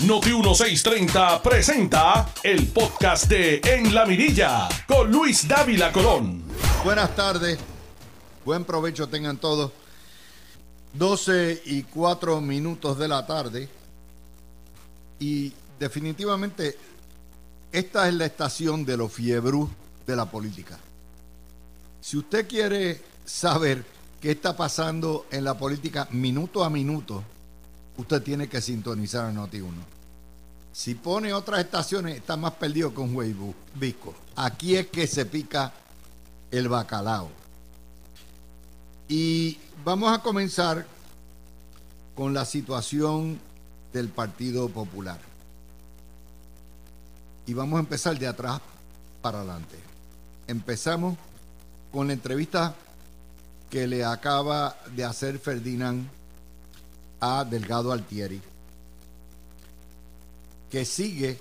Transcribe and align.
Noti 0.00 0.30
1630 0.30 1.40
presenta 1.40 2.28
el 2.42 2.66
podcast 2.66 3.26
de 3.26 3.60
En 3.64 3.94
la 3.94 4.04
Mirilla 4.04 4.68
con 4.88 5.10
Luis 5.10 5.46
Dávila 5.46 5.92
Colón. 5.92 6.42
Buenas 6.84 7.14
tardes, 7.14 7.58
buen 8.44 8.64
provecho 8.64 9.08
tengan 9.08 9.38
todos. 9.38 9.70
12 10.94 11.62
y 11.66 11.84
4 11.84 12.40
minutos 12.40 12.98
de 12.98 13.08
la 13.08 13.24
tarde 13.24 13.68
y 15.20 15.52
definitivamente 15.78 16.76
esta 17.72 18.08
es 18.08 18.14
la 18.14 18.26
estación 18.26 18.84
de 18.84 18.96
los 18.96 19.12
fiebrus 19.12 19.70
de 20.06 20.16
la 20.16 20.26
política. 20.28 20.76
Si 22.00 22.16
usted 22.16 22.48
quiere 22.48 23.00
saber 23.24 23.84
qué 24.20 24.32
está 24.32 24.56
pasando 24.56 25.26
en 25.30 25.44
la 25.44 25.56
política 25.56 26.08
minuto 26.10 26.64
a 26.64 26.68
minuto, 26.68 27.22
usted 27.96 28.22
tiene 28.22 28.48
que 28.48 28.60
sintonizar 28.60 29.26
a 29.26 29.32
Noti 29.32 29.60
1. 29.60 29.72
Si 30.72 30.94
pone 30.96 31.32
otras 31.32 31.60
estaciones, 31.60 32.16
está 32.16 32.36
más 32.36 32.54
perdido 32.54 32.92
con 32.92 33.14
un. 33.14 33.54
Aquí 34.36 34.76
es 34.76 34.88
que 34.88 35.06
se 35.06 35.24
pica 35.24 35.72
el 36.50 36.68
bacalao. 36.68 37.30
Y 39.08 39.58
vamos 39.84 40.12
a 40.12 40.20
comenzar 40.20 40.86
con 42.16 42.34
la 42.34 42.44
situación 42.44 43.38
del 43.92 44.08
Partido 44.08 44.68
Popular. 44.68 45.20
Y 47.46 47.54
vamos 47.54 47.76
a 47.76 47.80
empezar 47.80 48.18
de 48.18 48.26
atrás 48.26 48.60
para 49.22 49.38
adelante. 49.38 49.76
Empezamos 50.48 51.16
con 51.92 52.08
la 52.08 52.14
entrevista 52.14 52.74
que 53.70 53.86
le 53.86 54.04
acaba 54.04 54.76
de 54.94 55.04
hacer 55.04 55.38
Ferdinand 55.38 56.08
a 57.24 57.44
Delgado 57.44 57.90
Altieri, 57.90 58.38
que 60.70 60.84
sigue 60.84 61.40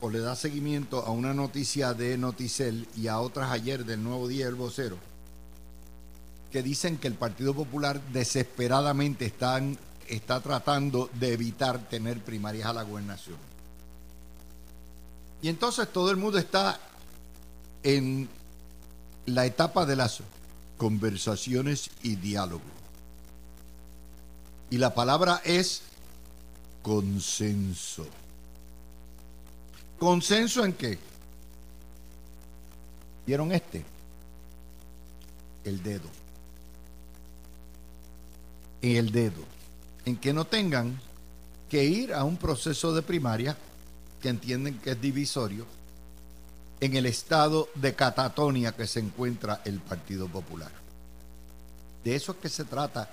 o 0.00 0.08
le 0.08 0.20
da 0.20 0.34
seguimiento 0.34 1.04
a 1.04 1.10
una 1.10 1.34
noticia 1.34 1.92
de 1.92 2.16
Noticel 2.16 2.88
y 2.96 3.08
a 3.08 3.20
otras 3.20 3.50
ayer 3.50 3.84
del 3.84 4.02
Nuevo 4.02 4.28
Día 4.28 4.46
El 4.46 4.54
Vocero, 4.54 4.96
que 6.50 6.62
dicen 6.62 6.96
que 6.96 7.06
el 7.06 7.14
Partido 7.14 7.52
Popular 7.52 8.00
desesperadamente 8.12 9.26
están, 9.26 9.76
está 10.08 10.40
tratando 10.40 11.10
de 11.12 11.34
evitar 11.34 11.86
tener 11.90 12.24
primarias 12.24 12.68
a 12.68 12.72
la 12.72 12.82
gobernación. 12.82 13.36
Y 15.42 15.48
entonces 15.48 15.92
todo 15.92 16.10
el 16.10 16.16
mundo 16.16 16.38
está 16.38 16.80
en 17.82 18.26
la 19.26 19.44
etapa 19.44 19.84
de 19.84 19.96
las 19.96 20.22
conversaciones 20.78 21.90
y 22.02 22.16
diálogo. 22.16 22.79
Y 24.70 24.78
la 24.78 24.94
palabra 24.94 25.42
es 25.44 25.82
consenso. 26.82 28.06
¿Consenso 29.98 30.64
en 30.64 30.72
qué? 30.72 30.98
¿Vieron 33.26 33.52
este? 33.52 33.84
El 35.64 35.82
dedo. 35.82 36.08
En 38.80 38.96
el 38.96 39.12
dedo. 39.12 39.42
En 40.04 40.16
que 40.16 40.32
no 40.32 40.46
tengan 40.46 40.98
que 41.68 41.84
ir 41.84 42.14
a 42.14 42.24
un 42.24 42.36
proceso 42.36 42.94
de 42.94 43.02
primaria 43.02 43.56
que 44.22 44.28
entienden 44.28 44.78
que 44.78 44.92
es 44.92 45.00
divisorio 45.00 45.66
en 46.80 46.96
el 46.96 47.06
estado 47.06 47.68
de 47.74 47.94
catatonia 47.94 48.72
que 48.72 48.86
se 48.86 49.00
encuentra 49.00 49.60
el 49.64 49.80
Partido 49.80 50.28
Popular. 50.28 50.72
De 52.02 52.14
eso 52.14 52.32
es 52.32 52.38
que 52.38 52.48
se 52.48 52.64
trata 52.64 53.10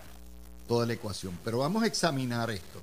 toda 0.67 0.85
la 0.85 0.93
ecuación. 0.93 1.37
Pero 1.43 1.59
vamos 1.59 1.83
a 1.83 1.87
examinar 1.87 2.51
esto. 2.51 2.81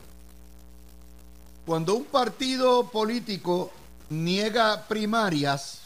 Cuando 1.67 1.95
un 1.95 2.05
partido 2.05 2.89
político 2.91 3.71
niega 4.11 4.87
primarias, 4.87 5.81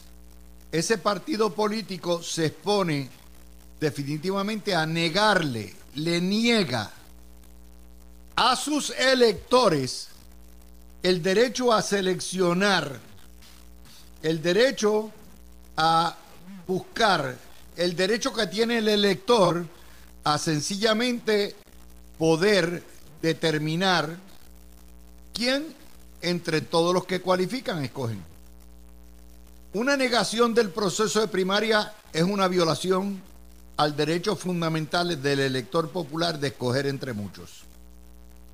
ese 0.72 0.98
partido 0.98 1.54
político 1.54 2.22
se 2.22 2.46
expone 2.46 3.08
definitivamente 3.80 4.74
a 4.74 4.86
negarle, 4.86 5.74
le 5.94 6.20
niega 6.20 6.90
a 8.36 8.56
sus 8.56 8.90
electores 8.90 10.08
el 11.02 11.22
derecho 11.22 11.72
a 11.72 11.80
seleccionar, 11.80 12.98
el 14.22 14.42
derecho 14.42 15.12
a 15.76 16.16
buscar, 16.66 17.36
el 17.76 17.94
derecho 17.94 18.32
que 18.32 18.46
tiene 18.48 18.78
el 18.78 18.88
elector 18.88 19.64
a 20.24 20.38
sencillamente 20.38 21.54
poder 22.18 22.82
determinar 23.22 24.16
quién 25.32 25.74
entre 26.20 26.60
todos 26.60 26.92
los 26.92 27.04
que 27.04 27.20
cualifican 27.20 27.84
escogen. 27.84 28.22
Una 29.72 29.96
negación 29.96 30.54
del 30.54 30.70
proceso 30.70 31.20
de 31.20 31.28
primaria 31.28 31.92
es 32.12 32.22
una 32.22 32.48
violación 32.48 33.22
al 33.76 33.96
derecho 33.96 34.34
fundamental 34.34 35.22
del 35.22 35.40
elector 35.40 35.90
popular 35.90 36.38
de 36.40 36.48
escoger 36.48 36.86
entre 36.86 37.12
muchos. 37.12 37.62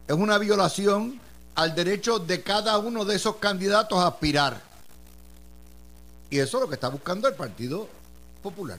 Es 0.06 0.14
una 0.14 0.36
violación 0.36 1.18
al 1.54 1.74
derecho 1.74 2.18
de 2.18 2.42
cada 2.42 2.76
uno 2.78 3.04
de 3.04 3.16
esos 3.16 3.36
candidatos 3.36 3.98
a 3.98 4.08
aspirar. 4.08 4.60
Y 6.28 6.38
eso 6.38 6.58
es 6.58 6.62
lo 6.62 6.68
que 6.68 6.74
está 6.74 6.88
buscando 6.88 7.28
el 7.28 7.34
Partido 7.34 7.88
Popular. 8.42 8.78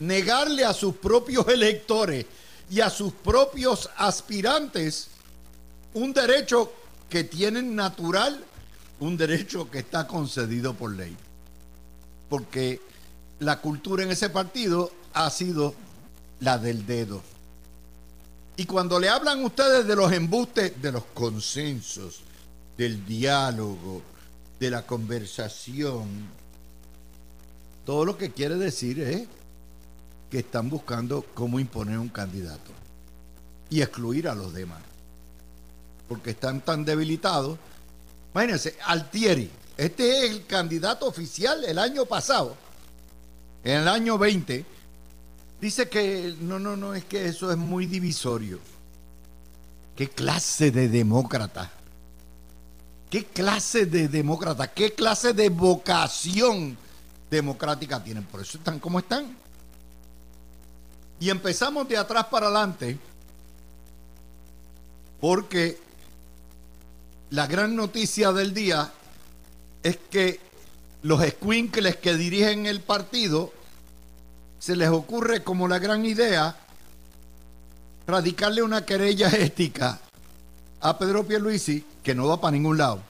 Negarle 0.00 0.64
a 0.64 0.74
sus 0.74 0.96
propios 0.96 1.48
electores 1.48 2.26
y 2.70 2.80
a 2.80 2.88
sus 2.88 3.12
propios 3.12 3.90
aspirantes 3.96 5.08
un 5.92 6.12
derecho 6.12 6.72
que 7.08 7.24
tienen 7.24 7.74
natural, 7.74 8.44
un 9.00 9.16
derecho 9.16 9.68
que 9.68 9.80
está 9.80 10.06
concedido 10.06 10.74
por 10.74 10.94
ley. 10.94 11.16
Porque 12.28 12.80
la 13.40 13.60
cultura 13.60 14.04
en 14.04 14.12
ese 14.12 14.30
partido 14.30 14.92
ha 15.12 15.28
sido 15.30 15.74
la 16.38 16.58
del 16.58 16.86
dedo. 16.86 17.22
Y 18.56 18.66
cuando 18.66 19.00
le 19.00 19.08
hablan 19.08 19.44
ustedes 19.44 19.86
de 19.86 19.96
los 19.96 20.12
embustes, 20.12 20.80
de 20.80 20.92
los 20.92 21.04
consensos, 21.12 22.20
del 22.76 23.04
diálogo, 23.04 24.02
de 24.60 24.70
la 24.70 24.86
conversación, 24.86 26.28
todo 27.84 28.04
lo 28.04 28.16
que 28.16 28.30
quiere 28.30 28.54
decir 28.54 29.00
es 29.00 29.26
que 30.30 30.38
están 30.38 30.70
buscando 30.70 31.26
cómo 31.34 31.58
imponer 31.58 31.98
un 31.98 32.08
candidato 32.08 32.70
y 33.68 33.82
excluir 33.82 34.28
a 34.28 34.34
los 34.34 34.52
demás. 34.52 34.80
Porque 36.08 36.30
están 36.30 36.60
tan 36.60 36.84
debilitados. 36.84 37.58
Imagínense, 38.32 38.76
Altieri, 38.86 39.50
este 39.76 40.18
es 40.24 40.30
el 40.30 40.46
candidato 40.46 41.06
oficial 41.06 41.64
el 41.64 41.78
año 41.78 42.06
pasado, 42.06 42.56
en 43.64 43.80
el 43.80 43.88
año 43.88 44.18
20, 44.18 44.64
dice 45.60 45.88
que 45.88 46.36
no, 46.40 46.58
no, 46.58 46.76
no, 46.76 46.94
es 46.94 47.04
que 47.04 47.26
eso 47.26 47.50
es 47.50 47.56
muy 47.56 47.86
divisorio. 47.86 48.58
¿Qué 49.96 50.08
clase 50.08 50.70
de 50.70 50.88
demócrata? 50.88 51.70
¿Qué 53.10 53.24
clase 53.24 53.86
de 53.86 54.08
demócrata? 54.08 54.68
¿Qué 54.68 54.92
clase 54.94 55.32
de 55.32 55.48
vocación 55.48 56.78
democrática 57.30 58.02
tienen? 58.02 58.24
Por 58.24 58.40
eso 58.40 58.58
están 58.58 58.78
como 58.78 59.00
están. 59.00 59.36
Y 61.20 61.28
empezamos 61.28 61.86
de 61.86 61.98
atrás 61.98 62.26
para 62.26 62.46
adelante 62.46 62.98
porque 65.20 65.78
la 67.28 67.46
gran 67.46 67.76
noticia 67.76 68.32
del 68.32 68.54
día 68.54 68.90
es 69.82 69.98
que 70.10 70.40
los 71.02 71.22
squinkles 71.22 71.96
que 71.96 72.16
dirigen 72.16 72.66
el 72.66 72.80
partido 72.80 73.52
se 74.58 74.76
les 74.76 74.88
ocurre 74.88 75.44
como 75.44 75.68
la 75.68 75.78
gran 75.78 76.04
idea 76.06 76.56
radicarle 78.06 78.62
una 78.62 78.84
querella 78.84 79.28
ética 79.38 80.00
a 80.80 80.98
Pedro 80.98 81.26
Pierluisi 81.26 81.84
que 82.02 82.14
no 82.14 82.28
va 82.28 82.40
para 82.40 82.52
ningún 82.52 82.78
lado. 82.78 83.02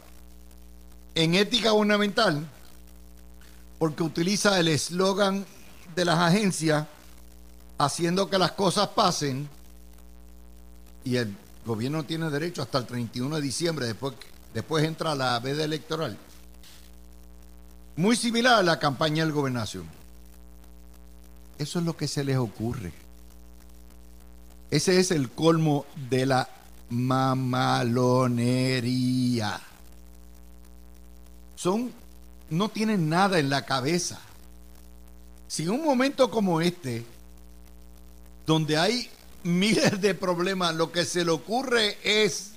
En 1.14 1.34
ética 1.34 1.70
gubernamental, 1.70 2.44
porque 3.78 4.02
utiliza 4.02 4.58
el 4.58 4.68
eslogan 4.68 5.46
de 5.94 6.04
las 6.04 6.18
agencias 6.18 6.86
haciendo 7.80 8.28
que 8.28 8.38
las 8.38 8.52
cosas 8.52 8.88
pasen 8.88 9.48
y 11.02 11.16
el 11.16 11.34
gobierno 11.64 12.04
tiene 12.04 12.28
derecho 12.28 12.60
hasta 12.60 12.76
el 12.76 12.84
31 12.84 13.36
de 13.36 13.42
diciembre, 13.42 13.86
después, 13.86 14.12
después 14.52 14.84
entra 14.84 15.14
la 15.14 15.38
veda 15.40 15.64
electoral. 15.64 16.18
Muy 17.96 18.16
similar 18.16 18.58
a 18.58 18.62
la 18.62 18.78
campaña 18.78 19.24
del 19.24 19.32
gobernación. 19.32 19.86
Eso 21.58 21.78
es 21.78 21.86
lo 21.86 21.96
que 21.96 22.06
se 22.06 22.22
les 22.22 22.36
ocurre. 22.36 22.92
Ese 24.70 25.00
es 25.00 25.10
el 25.10 25.30
colmo 25.30 25.86
de 26.10 26.26
la 26.26 26.50
mamalonería. 26.90 28.28
Son, 31.56 31.90
no 32.50 32.68
tienen 32.68 33.08
nada 33.08 33.38
en 33.38 33.48
la 33.48 33.64
cabeza. 33.64 34.20
Si 35.48 35.62
en 35.62 35.70
un 35.70 35.82
momento 35.82 36.30
como 36.30 36.60
este, 36.60 37.06
donde 38.46 38.76
hay 38.76 39.10
miles 39.42 40.00
de 40.00 40.14
problemas, 40.14 40.74
lo 40.74 40.92
que 40.92 41.04
se 41.04 41.24
le 41.24 41.30
ocurre 41.30 41.98
es 42.02 42.52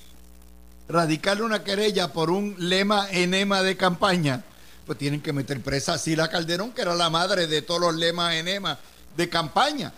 radicarle 0.88 1.44
una 1.44 1.64
querella 1.64 2.12
por 2.12 2.30
un 2.30 2.56
lema 2.58 3.10
enema 3.10 3.64
de 3.64 3.78
campaña, 3.78 4.44
pues 4.86 4.98
tienen 4.98 5.22
que 5.22 5.34
meter 5.34 5.62
presa 5.62 5.94
a 5.94 5.98
Sila 5.98 6.30
Calderón, 6.30 6.72
que 6.72 6.82
era 6.82 6.96
la 6.96 7.10
madre 7.10 7.48
de 7.48 7.62
todos 7.62 7.82
los 7.82 7.96
lemas 7.96 8.36
enema 8.36 8.78
de 9.16 9.30
campaña. 9.30 9.94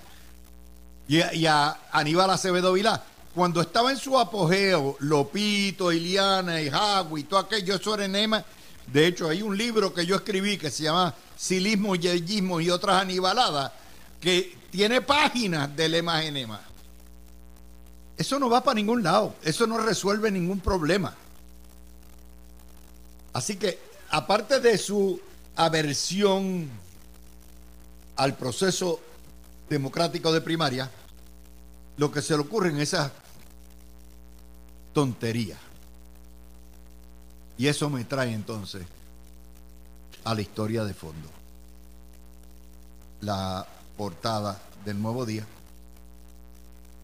Y 1.07 1.45
a, 1.45 1.77
Aníbal 1.91 2.29
Acevedo 2.29 2.73
Vilá. 2.73 3.03
Cuando 3.33 3.61
estaba 3.61 3.91
en 3.91 3.97
su 3.97 4.17
apogeo, 4.17 4.95
Lopito, 4.99 5.91
Iliana 5.91 6.61
y 6.61 6.69
Jagui, 6.69 7.23
todo 7.23 7.41
aquello, 7.41 7.75
eso 7.75 7.93
era 7.93 8.05
enema. 8.05 8.43
De 8.87 9.07
hecho, 9.07 9.27
hay 9.27 9.41
un 9.41 9.57
libro 9.57 9.93
que 9.93 10.05
yo 10.05 10.15
escribí 10.15 10.57
que 10.57 10.71
se 10.71 10.83
llama 10.83 11.13
Silismo, 11.35 11.95
Yeyismo 11.95 12.61
y 12.61 12.69
otras 12.69 13.01
anibaladas, 13.01 13.73
que 14.25 14.57
tiene 14.71 15.01
páginas 15.01 15.75
de 15.75 15.87
lemas 15.87 16.25
enema. 16.25 16.59
Eso 18.17 18.39
no 18.39 18.49
va 18.49 18.63
para 18.63 18.73
ningún 18.73 19.03
lado, 19.03 19.35
eso 19.43 19.67
no 19.67 19.77
resuelve 19.77 20.31
ningún 20.31 20.61
problema. 20.61 21.13
Así 23.33 23.55
que, 23.57 23.77
aparte 24.09 24.59
de 24.61 24.79
su 24.79 25.21
aversión 25.55 26.67
al 28.15 28.35
proceso 28.35 28.99
democrático 29.69 30.33
de 30.33 30.41
primaria, 30.41 30.89
lo 31.97 32.11
que 32.11 32.23
se 32.23 32.33
le 32.33 32.41
ocurre 32.41 32.69
en 32.69 32.79
esa 32.79 33.11
tontería. 34.91 35.59
Y 37.59 37.67
eso 37.67 37.91
me 37.91 38.03
trae 38.05 38.33
entonces 38.33 38.87
a 40.23 40.33
la 40.33 40.41
historia 40.41 40.83
de 40.83 40.95
fondo. 40.95 41.29
La 43.21 43.67
portada 43.97 44.61
del 44.83 45.01
nuevo 45.01 45.25
día. 45.25 45.45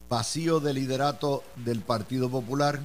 Vacío 0.10 0.60
de 0.60 0.74
liderato 0.74 1.44
del 1.56 1.82
Partido 1.82 2.30
Popular 2.30 2.80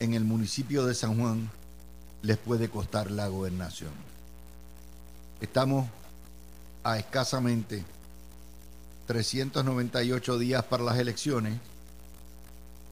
en 0.00 0.14
el 0.14 0.24
municipio 0.24 0.84
de 0.86 0.94
San 0.94 1.18
Juan 1.18 1.50
les 2.22 2.36
puede 2.36 2.68
costar 2.68 3.10
la 3.10 3.28
gobernación. 3.28 3.92
Estamos 5.40 5.88
a 6.84 6.98
escasamente 6.98 7.84
398 9.06 10.38
días 10.38 10.64
para 10.64 10.84
las 10.84 10.98
elecciones 10.98 11.58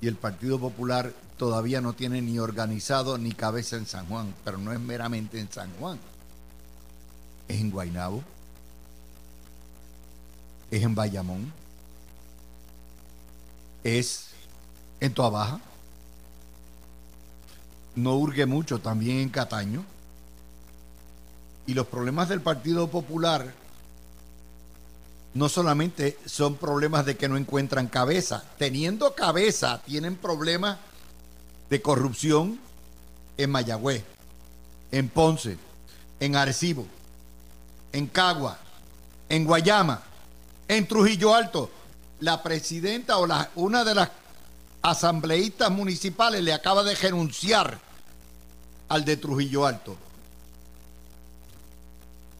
y 0.01 0.07
el 0.07 0.17
Partido 0.17 0.59
Popular 0.59 1.13
todavía 1.37 1.81
no 1.81 1.93
tiene 1.93 2.23
ni 2.23 2.39
organizado 2.39 3.19
ni 3.19 3.33
cabeza 3.33 3.77
en 3.77 3.87
San 3.87 4.07
Juan, 4.07 4.35
pero 4.45 4.59
no 4.59 4.73
es 4.73 4.81
meramente 4.81 5.39
en 5.39 5.51
San 5.51 5.71
Juan. 5.75 5.99
Es 7.47 7.61
en 7.61 7.71
Guaynabo, 7.71 8.23
es 10.71 10.83
en 10.83 10.95
Bayamón, 10.95 11.53
es 13.85 14.29
en 15.01 15.15
Toa 15.15 15.31
Baja, 15.31 15.61
no 17.95 18.17
urge 18.17 18.47
mucho 18.47 18.79
también 18.79 19.19
en 19.19 19.29
Cataño. 19.29 19.85
Y 21.67 21.75
los 21.75 21.87
problemas 21.87 22.29
del 22.29 22.41
Partido 22.41 22.89
Popular 22.89 23.53
no 25.35 25.49
solamente 25.49 26.19
son 26.25 26.57
problemas 26.57 27.05
de 27.05 27.17
que 27.17 27.29
no 27.29 27.37
encuentran 27.37 27.89
cabeza, 27.89 28.43
teniendo 28.59 29.15
cabeza 29.15 29.83
tienen 29.85 30.17
problemas 30.17 30.79
de 31.69 31.83
corrupción 31.83 32.59
en 33.37 33.51
Mayagüez, 33.51 34.05
en 34.91 35.09
Ponce, 35.09 35.59
en 36.21 36.37
Arecibo, 36.37 36.87
en 37.93 38.07
Cagua, 38.07 38.59
en 39.29 39.45
Guayama, 39.45 40.03
en 40.69 40.87
Trujillo 40.87 41.35
Alto. 41.35 41.71
La 42.21 42.43
presidenta 42.43 43.19
o 43.19 43.27
una 43.57 43.85
de 43.85 43.95
las 43.95 44.11
asambleístas 44.83 45.71
municipales 45.71 46.43
le 46.43 46.53
acaba 46.53 46.83
de 46.83 46.95
renunciar 46.95 47.81
al 48.89 49.05
de 49.05 49.17
Trujillo 49.17 49.67
Alto. 49.67 49.97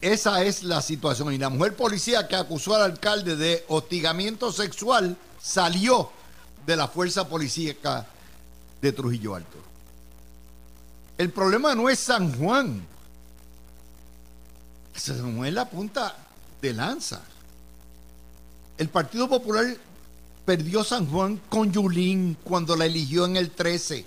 Esa 0.01 0.43
es 0.43 0.63
la 0.63 0.81
situación. 0.81 1.33
Y 1.33 1.37
la 1.37 1.49
mujer 1.49 1.75
policía 1.75 2.27
que 2.27 2.35
acusó 2.35 2.75
al 2.75 2.83
alcalde 2.83 3.35
de 3.35 3.65
hostigamiento 3.67 4.51
sexual 4.51 5.17
salió 5.41 6.09
de 6.65 6.75
la 6.75 6.87
fuerza 6.87 7.27
policíaca 7.27 8.05
de 8.81 8.91
Trujillo 8.91 9.35
Alto. 9.35 9.57
El 11.17 11.31
problema 11.31 11.75
no 11.75 11.89
es 11.89 11.99
San 11.99 12.37
Juan. 12.37 12.85
San 14.95 15.35
Juan 15.35 15.47
es 15.47 15.53
la 15.53 15.69
punta 15.69 16.15
de 16.61 16.73
lanza. 16.73 17.21
El 18.79 18.87
Partido 18.87 19.27
Popular 19.27 19.65
perdió 20.45 20.85
San 20.85 21.05
Juan 21.05 21.41
con 21.49 21.69
Yulín 21.69 22.37
cuando 22.45 22.77
la 22.77 22.85
eligió 22.85 23.25
en 23.25 23.35
el 23.35 23.51
13, 23.51 24.05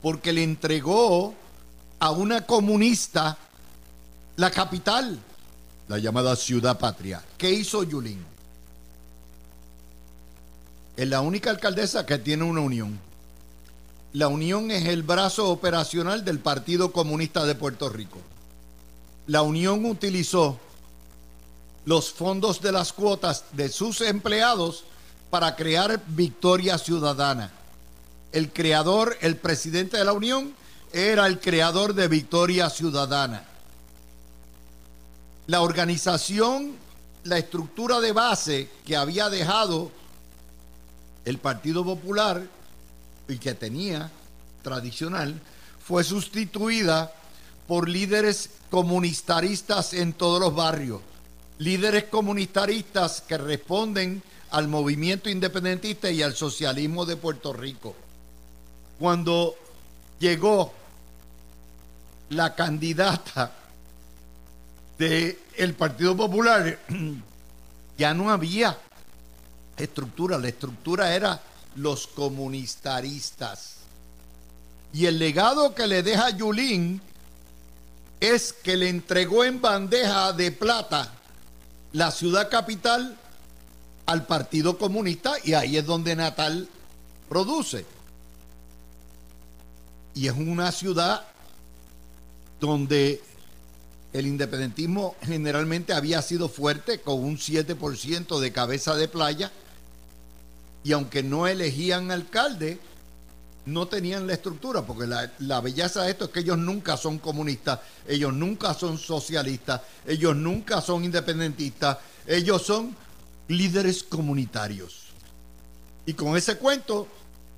porque 0.00 0.32
le 0.32 0.42
entregó 0.42 1.34
a 2.00 2.10
una 2.10 2.46
comunista 2.46 3.36
la 4.36 4.50
capital, 4.50 5.18
la 5.88 5.98
llamada 5.98 6.34
ciudad 6.36 6.78
patria. 6.78 7.22
¿Qué 7.36 7.50
hizo 7.50 7.82
Yulín? 7.82 8.24
Es 10.96 11.06
la 11.06 11.20
única 11.20 11.50
alcaldesa 11.50 12.06
que 12.06 12.16
tiene 12.16 12.44
una 12.44 12.62
unión. 12.62 12.98
La 14.14 14.28
unión 14.28 14.70
es 14.70 14.86
el 14.86 15.02
brazo 15.02 15.50
operacional 15.50 16.24
del 16.24 16.38
Partido 16.38 16.92
Comunista 16.92 17.44
de 17.44 17.54
Puerto 17.54 17.90
Rico. 17.90 18.20
La 19.26 19.42
unión 19.42 19.84
utilizó 19.84 20.58
los 21.88 22.12
fondos 22.12 22.60
de 22.60 22.70
las 22.70 22.92
cuotas 22.92 23.44
de 23.52 23.68
sus 23.68 24.02
empleados 24.02 24.84
para 25.30 25.56
crear 25.56 26.00
Victoria 26.08 26.78
Ciudadana. 26.78 27.50
El 28.30 28.52
creador, 28.52 29.16
el 29.20 29.36
presidente 29.36 29.96
de 29.96 30.04
la 30.04 30.12
unión, 30.12 30.54
era 30.92 31.26
el 31.26 31.40
creador 31.40 31.94
de 31.94 32.08
Victoria 32.08 32.70
Ciudadana 32.70 33.48
la 35.48 35.62
organización, 35.62 36.76
la 37.24 37.38
estructura 37.38 38.00
de 38.00 38.12
base 38.12 38.68
que 38.84 38.96
había 38.96 39.30
dejado 39.30 39.90
el 41.24 41.38
Partido 41.38 41.84
Popular 41.84 42.46
y 43.28 43.38
que 43.38 43.54
tenía 43.54 44.10
tradicional, 44.62 45.40
fue 45.82 46.04
sustituida 46.04 47.12
por 47.66 47.88
líderes 47.88 48.50
comunitaristas 48.70 49.94
en 49.94 50.12
todos 50.12 50.38
los 50.38 50.54
barrios, 50.54 51.00
líderes 51.58 52.04
comunitaristas 52.04 53.20
que 53.20 53.36
responden 53.36 54.22
al 54.50 54.68
movimiento 54.68 55.28
independentista 55.28 56.10
y 56.10 56.22
al 56.22 56.34
socialismo 56.34 57.04
de 57.04 57.16
Puerto 57.16 57.52
Rico. 57.52 57.94
Cuando 58.98 59.56
llegó 60.18 60.72
la 62.30 62.54
candidata 62.54 63.52
del 64.98 65.74
Partido 65.76 66.16
Popular, 66.16 66.78
ya 67.98 68.14
no 68.14 68.30
había 68.30 68.76
estructura, 69.76 70.38
la 70.38 70.48
estructura 70.48 71.14
era 71.14 71.40
los 71.76 72.06
comunistaristas. 72.06 73.76
Y 74.92 75.06
el 75.06 75.18
legado 75.18 75.74
que 75.74 75.86
le 75.86 76.02
deja 76.02 76.30
Yulín 76.30 77.00
es 78.20 78.52
que 78.52 78.76
le 78.76 78.88
entregó 78.88 79.44
en 79.44 79.60
bandeja 79.60 80.32
de 80.32 80.50
plata 80.50 81.17
la 81.92 82.10
ciudad 82.10 82.50
capital 82.50 83.16
al 84.06 84.26
Partido 84.26 84.78
Comunista 84.78 85.34
y 85.44 85.54
ahí 85.54 85.76
es 85.76 85.86
donde 85.86 86.16
Natal 86.16 86.68
produce. 87.28 87.84
Y 90.14 90.26
es 90.26 90.34
una 90.34 90.72
ciudad 90.72 91.24
donde 92.60 93.22
el 94.12 94.26
independentismo 94.26 95.14
generalmente 95.22 95.92
había 95.92 96.22
sido 96.22 96.48
fuerte, 96.48 97.00
con 97.00 97.22
un 97.22 97.36
7% 97.36 98.40
de 98.40 98.52
cabeza 98.52 98.96
de 98.96 99.08
playa, 99.08 99.52
y 100.82 100.92
aunque 100.92 101.22
no 101.22 101.46
elegían 101.46 102.10
alcalde, 102.10 102.80
no 103.68 103.86
tenían 103.86 104.26
la 104.26 104.32
estructura, 104.32 104.82
porque 104.82 105.06
la, 105.06 105.60
belleza 105.60 106.02
de 106.02 106.10
esto 106.10 106.24
es 106.26 106.30
que 106.30 106.40
ellos 106.40 106.58
nunca 106.58 106.96
son 106.96 107.18
comunistas, 107.18 107.80
ellos 108.06 108.32
nunca 108.32 108.72
son 108.74 108.98
socialistas, 108.98 109.82
ellos 110.06 110.34
nunca 110.34 110.80
son 110.80 111.04
independentistas, 111.04 111.98
ellos 112.26 112.62
son 112.62 112.96
líderes 113.48 114.02
comunitarios. 114.02 115.08
Y 116.06 116.14
con 116.14 116.36
ese 116.36 116.56
cuento 116.56 117.06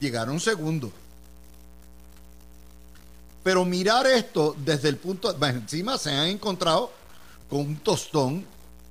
llegaron 0.01 0.41
segundos. 0.41 0.91
Pero 3.45 3.65
mirar 3.65 4.07
esto 4.07 4.57
desde 4.59 4.89
el 4.89 4.97
punto, 4.97 5.35
encima 5.47 5.97
se 5.97 6.11
han 6.11 6.27
encontrado 6.27 6.91
con 7.49 7.61
un 7.61 7.77
tostón, 7.77 8.45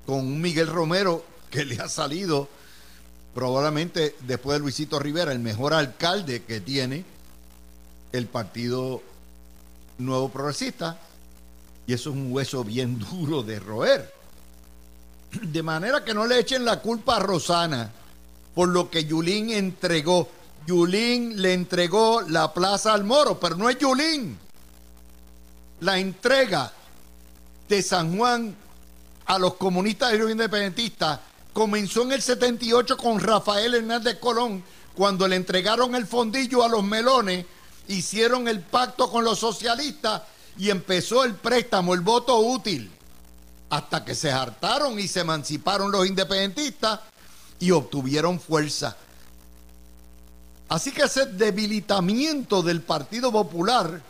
con 0.06 0.20
un 0.20 0.42
Miguel 0.42 0.68
Romero 0.68 1.24
que 1.52 1.66
le 1.66 1.80
ha 1.80 1.90
salido 1.90 2.48
probablemente 3.34 4.16
después 4.22 4.56
de 4.56 4.60
Luisito 4.60 5.00
Rivera 5.00 5.32
el 5.32 5.40
mejor 5.40 5.74
alcalde 5.74 6.44
que 6.44 6.62
tiene 6.62 7.06
el 8.12 8.28
Partido 8.28 9.02
Nuevo 9.98 10.30
Progresista. 10.30 11.00
Y 11.88 11.94
eso 11.94 12.10
es 12.12 12.16
un 12.16 12.32
hueso 12.32 12.64
bien 12.64 13.00
duro 13.12 13.44
de 13.44 13.60
roer. 13.60 14.14
De 15.42 15.62
manera 15.62 16.04
que 16.04 16.14
no 16.14 16.26
le 16.26 16.40
echen 16.40 16.66
la 16.66 16.80
culpa 16.82 17.18
a 17.18 17.20
Rosana 17.20 17.92
por 18.56 18.70
lo 18.70 18.90
que 18.90 19.06
Yulín 19.06 19.52
entregó 19.52 20.28
Yulín 20.66 21.42
le 21.42 21.54
entregó 21.54 22.22
la 22.22 22.54
plaza 22.54 22.94
al 22.94 23.04
Moro, 23.04 23.40
pero 23.40 23.56
no 23.56 23.70
es 23.70 23.78
Yulín. 23.80 24.38
La 25.82 25.98
entrega 25.98 26.72
de 27.68 27.82
San 27.82 28.16
Juan 28.18 28.56
a 29.26 29.40
los 29.40 29.56
comunistas 29.56 30.14
y 30.14 30.18
los 30.18 30.30
independentistas 30.30 31.20
comenzó 31.54 32.04
en 32.04 32.14
el 32.14 32.22
78 32.22 32.98
con 32.98 33.20
Rafael 33.20 33.76
Hernández 33.76 34.20
Colón, 34.20 34.64
cuando 34.96 35.28
le 35.28 35.36
entregaron 35.36 35.96
el 35.96 36.06
fondillo 36.06 36.64
a 36.64 36.70
los 36.70 36.84
melones, 36.84 37.46
hicieron 37.88 38.48
el 38.48 38.62
pacto 38.62 39.10
con 39.10 39.24
los 39.24 39.40
socialistas 39.40 40.24
y 40.58 40.70
empezó 40.70 41.24
el 41.24 41.36
préstamo, 41.36 41.94
el 41.94 42.02
voto 42.02 42.38
útil, 42.40 42.92
hasta 43.70 44.04
que 44.04 44.16
se 44.16 44.32
hartaron 44.32 45.00
y 45.00 45.08
se 45.08 45.22
emanciparon 45.22 45.92
los 45.92 46.06
independentistas 46.06 47.00
y 47.60 47.72
obtuvieron 47.72 48.40
fuerza. 48.40 48.98
Así 50.68 50.92
que 50.92 51.04
ese 51.04 51.26
debilitamiento 51.26 52.62
del 52.62 52.82
Partido 52.82 53.32
Popular 53.32 54.02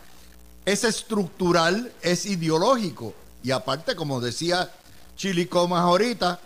es 0.65 0.84
estructural, 0.84 1.91
es 2.01 2.25
ideológico. 2.25 3.13
Y 3.41 3.51
aparte, 3.51 3.96
como 3.96 4.19
decía 4.19 4.69
Chili 5.15 5.46
Comas 5.46 5.81
ahorita, 5.81 6.39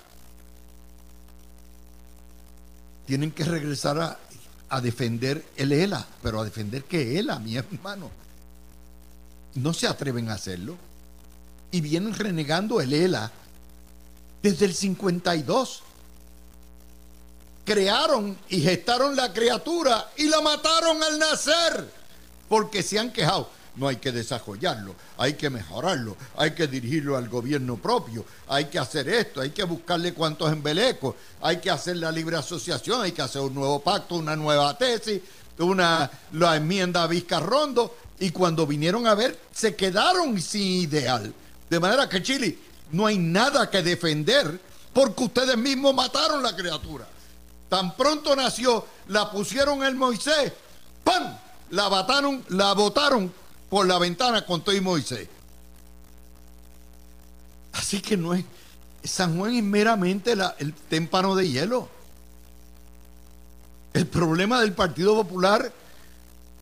tienen 3.06 3.32
que 3.32 3.44
regresar 3.44 4.00
a, 4.00 4.20
defender 4.82 5.46
el 5.56 5.72
ELA, 5.72 6.04
pero 6.24 6.40
a 6.40 6.44
defender 6.44 6.86
que 6.86 7.20
ELA, 7.20 7.38
mi 7.38 7.56
hermano. 7.56 8.10
No 9.54 9.72
se 9.72 9.86
atreven 9.86 10.30
a 10.30 10.34
hacerlo. 10.34 10.76
Y 11.70 11.80
vienen 11.82 12.16
renegando 12.16 12.82
el 12.82 12.92
ELA 12.92 13.32
desde 14.42 14.66
el 14.66 14.74
52. 14.74 15.84
Crearon 17.66 18.36
y 18.50 18.62
gestaron 18.62 19.16
la 19.16 19.32
criatura 19.32 20.12
y 20.18 20.28
la 20.28 20.42
mataron 20.42 21.04
al 21.04 21.20
nacer 21.20 21.94
porque 22.50 22.82
se 22.82 22.98
han 22.98 23.14
quejado 23.14 23.50
no 23.76 23.88
hay 23.88 23.98
que 23.98 24.12
desarrollarlo, 24.12 24.96
hay 25.18 25.34
que 25.34 25.50
mejorarlo, 25.50 26.16
hay 26.38 26.52
que 26.52 26.68
dirigirlo 26.68 27.18
al 27.18 27.28
gobierno 27.28 27.78
propio, 27.78 28.26
hay 28.48 28.66
que 28.66 28.80
hacer 28.80 29.10
esto, 29.10 29.42
hay 29.42 29.50
que 29.50 29.64
buscarle 29.64 30.14
cuantos 30.14 30.52
embelecos, 30.52 31.16
hay 31.42 31.58
que 31.58 31.72
hacer 31.72 31.98
la 31.98 32.12
libre 32.12 32.38
asociación, 32.38 33.02
hay 33.02 33.12
que 33.12 33.22
hacer 33.22 33.42
un 33.42 33.56
nuevo 33.56 33.80
pacto, 33.80 34.16
una 34.16 34.36
nueva 34.36 34.78
tesis, 34.78 35.22
una 35.58 36.10
la 36.34 36.56
enmienda 36.56 37.04
a 37.04 37.08
Vizcarrondo, 37.08 37.96
y 38.20 38.30
cuando 38.30 38.68
vinieron 38.68 39.08
a 39.08 39.16
ver, 39.16 39.40
se 39.52 39.76
quedaron 39.76 40.40
sin 40.40 40.62
ideal. 40.62 41.34
De 41.70 41.80
manera 41.80 42.08
que 42.08 42.22
Chile 42.22 42.58
no 42.92 43.08
hay 43.08 43.18
nada 43.18 43.70
que 43.70 43.82
defender 43.82 44.60
porque 44.94 45.24
ustedes 45.24 45.58
mismos 45.58 45.96
mataron 45.96 46.44
la 46.44 46.56
criatura. 46.56 47.08
Tan 47.68 47.96
pronto 47.96 48.36
nació, 48.36 48.86
la 49.08 49.32
pusieron 49.32 49.84
en 49.84 49.98
Moisés, 49.98 50.54
¡pam! 51.04 51.36
La 51.72 51.88
votaron, 51.88 52.46
la 52.50 52.74
votaron 52.74 53.34
por 53.74 53.88
la 53.88 53.98
ventana 53.98 54.46
con 54.46 54.62
todo 54.62 54.76
y 54.76 54.82
Moisés. 54.82 55.28
Así 57.72 58.02
que 58.02 58.16
no 58.16 58.36
es. 58.36 58.46
San 59.04 59.36
Juan 59.36 59.56
es 59.56 59.64
meramente 59.64 60.36
el 60.60 60.76
témpano 60.76 61.36
de 61.36 61.50
hielo. 61.50 61.90
El 63.92 64.06
problema 64.06 64.62
del 64.62 64.74
Partido 64.74 65.16
Popular 65.16 65.74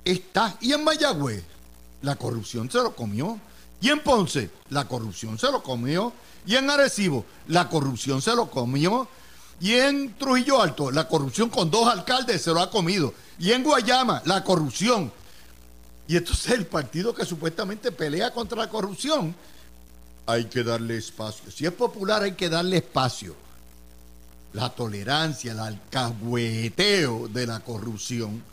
está. 0.05 0.55
Y 0.61 0.71
en 0.71 0.85
Mayagüez, 0.85 1.43
la 2.01 2.15
corrupción 2.15 2.71
se 2.71 2.77
lo 2.77 2.95
comió. 2.95 3.37
Y 3.81 3.89
en 3.89 3.99
Ponce, 3.99 4.49
la 4.69 4.87
corrupción 4.87 5.37
se 5.37 5.51
lo 5.51 5.61
comió. 5.61 6.13
Y 6.45 6.55
en 6.55 6.69
Arecibo, 6.69 7.25
la 7.49 7.67
corrupción 7.67 8.21
se 8.21 8.33
lo 8.33 8.49
comió. 8.49 9.09
Y 9.59 9.73
en 9.73 10.17
Trujillo 10.17 10.61
Alto, 10.61 10.89
la 10.91 11.09
corrupción 11.09 11.49
con 11.49 11.69
dos 11.69 11.89
alcaldes 11.89 12.41
se 12.41 12.51
lo 12.51 12.61
ha 12.61 12.71
comido. 12.71 13.13
Y 13.37 13.51
en 13.51 13.65
Guayama, 13.65 14.21
la 14.23 14.45
corrupción 14.45 15.11
y 16.07 16.17
entonces 16.17 16.51
el 16.51 16.65
partido 16.65 17.13
que 17.13 17.25
supuestamente 17.25 17.91
pelea 17.91 18.31
contra 18.31 18.57
la 18.57 18.69
corrupción, 18.69 19.33
hay 20.25 20.45
que 20.45 20.63
darle 20.63 20.97
espacio. 20.97 21.49
Si 21.51 21.65
es 21.65 21.71
popular, 21.71 22.23
hay 22.23 22.33
que 22.33 22.49
darle 22.49 22.77
espacio. 22.77 23.35
La 24.53 24.69
tolerancia, 24.69 25.53
el 25.53 25.59
alcahueteo 25.59 27.27
de 27.27 27.47
la 27.47 27.59
corrupción. 27.61 28.43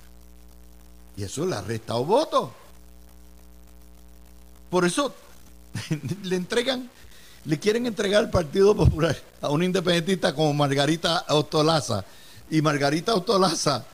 Y 1.17 1.25
eso 1.25 1.45
le 1.47 1.57
ha 1.57 1.61
restado 1.61 2.05
votos. 2.05 2.50
Por 4.71 4.85
eso 4.85 5.14
le 6.23 6.37
entregan, 6.37 6.88
le 7.45 7.59
quieren 7.59 7.87
entregar 7.87 8.25
al 8.25 8.31
Partido 8.31 8.76
Popular 8.76 9.17
a 9.40 9.50
un 9.50 9.62
independentista 9.62 10.35
como 10.35 10.52
Margarita 10.55 11.19
Autolaza. 11.19 12.05
Y 12.50 12.62
Margarita 12.62 13.12
Autolaza 13.12 13.85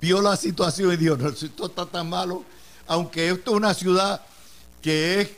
vio 0.00 0.20
la 0.20 0.36
situación 0.36 0.92
y 0.92 0.96
dijo, 0.96 1.16
no, 1.16 1.28
esto 1.28 1.66
está 1.66 1.86
tan 1.86 2.08
malo 2.08 2.44
aunque 2.86 3.30
esto 3.30 3.52
es 3.52 3.56
una 3.56 3.74
ciudad 3.74 4.20
que 4.82 5.20
es 5.20 5.30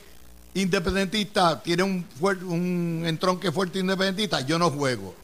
independentista, 0.55 1.63
tiene 1.63 1.83
un, 1.83 2.07
un 2.21 3.03
entronque 3.07 3.53
fuerte 3.53 3.79
independentista, 3.79 4.41
yo 4.41 4.59
no 4.59 4.71
juego. 4.71 5.15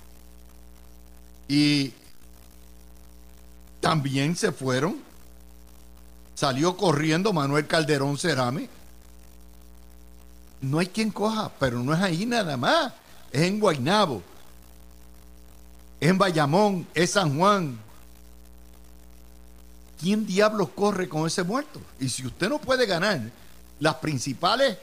Y 1.49 1.93
también 3.81 4.37
se 4.37 4.53
fueron. 4.53 4.97
Salió 6.35 6.77
corriendo 6.77 7.33
Manuel 7.33 7.67
Calderón 7.67 8.19
Cerame. 8.19 8.69
No 10.61 10.79
hay 10.79 10.87
quien 10.87 11.11
coja, 11.11 11.51
pero 11.61 11.81
no 11.81 11.93
es 11.93 12.01
ahí 12.01 12.25
nada 12.25 12.57
más. 12.57 12.93
Es 13.31 13.43
en 13.43 13.61
Guaynabo. 13.61 14.23
Es 16.01 16.09
en 16.09 16.19
Bayamón, 16.19 16.87
es 16.95 17.11
San 17.11 17.37
Juan, 17.39 17.79
¿quién 20.01 20.27
diablos 20.27 20.71
corre 20.75 21.09
con 21.09 21.27
ese 21.27 21.43
muerto? 21.43 21.81
Y 22.01 22.09
si 22.09 22.27
usted 22.27 22.49
no 22.49 22.59
puede 22.59 22.87
ganar 22.87 23.21
las 23.81 23.95
principales 23.97 24.77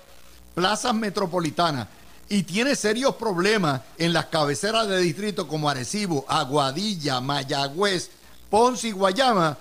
plazas 0.53 0.93
metropolitanas 0.93 1.87
y 2.29 2.43
tiene 2.43 2.75
serios 2.75 3.15
problemas 3.15 3.81
en 3.97 4.13
las 4.13 4.27
cabeceras 4.27 4.87
de 4.87 4.99
distrito 4.99 5.47
como 5.47 5.69
Arecibo, 5.69 6.25
Aguadilla, 6.27 7.19
Mayagüez, 7.19 8.09
Ponce 8.49 8.89
y 8.89 8.91
Guayama, 8.91 9.57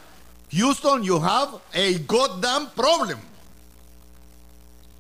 Houston, 0.52 1.02
you 1.02 1.23
have 1.23 1.61
a 1.73 1.99
goddamn 2.07 2.71
problem. 2.71 3.19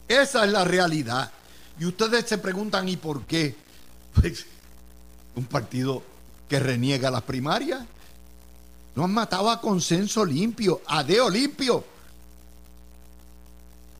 Esa 0.06 0.44
es 0.44 0.50
la 0.50 0.64
realidad. 0.64 1.30
Y 1.78 1.86
ustedes 1.86 2.26
se 2.28 2.38
preguntan, 2.38 2.88
¿y 2.88 2.96
por 2.96 3.24
qué? 3.24 3.56
Pues 4.14 4.46
un 5.36 5.44
partido 5.44 6.02
que 6.48 6.58
reniega 6.58 7.10
las 7.10 7.22
primarias, 7.22 7.84
no 8.94 9.04
han 9.04 9.12
matado 9.12 9.50
a 9.50 9.60
consenso 9.60 10.24
limpio, 10.24 10.82
a 10.86 11.02
deo 11.04 11.30
limpio. 11.30 11.84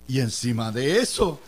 Y 0.08 0.20
encima 0.20 0.72
de 0.72 0.98
eso, 1.00 1.40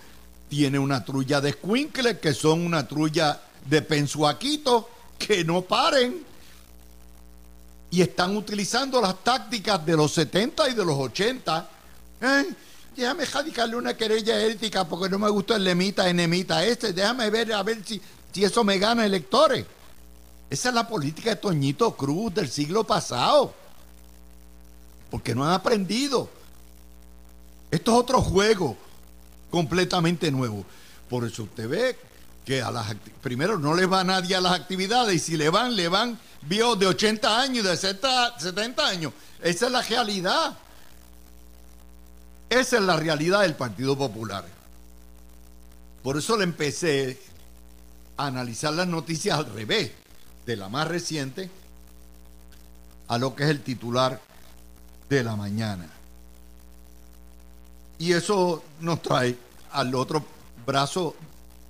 tiene 0.49 0.79
una 0.79 1.05
trulla 1.05 1.41
de 1.41 1.51
escuincles 1.51 2.19
que 2.19 2.35
son 2.35 2.65
una 2.65 2.87
trulla 2.87 3.41
de 3.65 3.83
pensuaquito 3.83 4.89
que 5.19 5.45
no 5.45 5.63
paren. 5.63 6.25
Y 7.91 8.01
están 8.01 8.37
utilizando 8.37 9.01
las 9.01 9.23
tácticas 9.25 9.85
de 9.85 9.97
los 9.97 10.13
70 10.13 10.69
y 10.71 10.75
de 10.75 10.85
los 10.85 10.97
80. 10.97 11.69
¿Eh? 12.21 12.45
Déjame 12.97 13.25
radicarle 13.25 13.77
una 13.77 13.97
querella 13.97 14.41
ética 14.45 14.87
porque 14.87 15.09
no 15.09 15.19
me 15.19 15.29
gusta 15.29 15.57
el 15.57 15.65
lemita, 15.65 16.09
enemita 16.09 16.65
este. 16.65 16.93
Déjame 16.93 17.29
ver 17.31 17.53
a 17.53 17.63
ver 17.63 17.85
si, 17.85 18.01
si 18.33 18.45
eso 18.45 18.63
me 18.63 18.79
gana 18.79 19.05
electores. 19.05 19.67
Esa 20.53 20.69
es 20.69 20.75
la 20.75 20.87
política 20.87 21.31
de 21.31 21.37
Toñito 21.37 21.97
Cruz 21.97 22.35
del 22.35 22.47
siglo 22.47 22.85
pasado. 22.85 23.55
Porque 25.11 25.35
no 25.35 25.47
han 25.47 25.55
aprendido. 25.55 26.29
Esto 27.71 27.93
es 27.93 27.97
otro 27.97 28.21
juego 28.21 28.77
completamente 29.51 30.31
nuevo. 30.31 30.67
Por 31.09 31.25
eso 31.25 31.45
usted 31.45 31.67
ve 31.67 31.99
que 32.45 32.61
a 32.61 32.71
las 32.71 32.95
primero 33.23 33.59
no 33.59 33.75
le 33.75 33.87
va 33.87 34.05
nadie 34.05 34.37
a 34.37 34.43
las 34.43 34.53
actividades 34.53 35.15
y 35.15 35.19
si 35.21 35.39
le 35.39 35.49
van, 35.49 35.75
le 35.75 35.89
van 35.89 36.21
vio 36.43 36.77
de 36.77 36.87
80 36.87 37.41
años, 37.41 37.65
de 37.65 37.75
70 37.75 38.87
años. 38.87 39.15
Esa 39.41 39.67
es 39.67 39.73
la 39.73 39.81
realidad. 39.81 40.59
Esa 42.51 42.77
es 42.77 42.83
la 42.83 42.99
realidad 42.99 43.41
del 43.41 43.55
Partido 43.55 43.97
Popular. 43.97 44.45
Por 46.03 46.19
eso 46.19 46.37
le 46.37 46.45
empecé 46.45 47.19
a 48.19 48.27
analizar 48.27 48.75
las 48.75 48.87
noticias 48.87 49.39
al 49.39 49.51
revés 49.51 50.02
de 50.47 50.57
la 50.57 50.69
más 50.69 50.89
reciente 50.89 51.51
a 53.09 53.19
lo 53.19 53.35
que 53.35 53.45
es 53.45 53.51
el 53.51 53.61
titular 53.61 54.21
de 55.09 55.23
la 55.23 55.37
mañana. 55.37 55.89
Y 57.99 58.13
eso 58.13 58.63
nos 58.81 59.03
trae 59.03 59.37
al 59.71 59.95
otro 59.95 60.25
brazo 60.67 61.15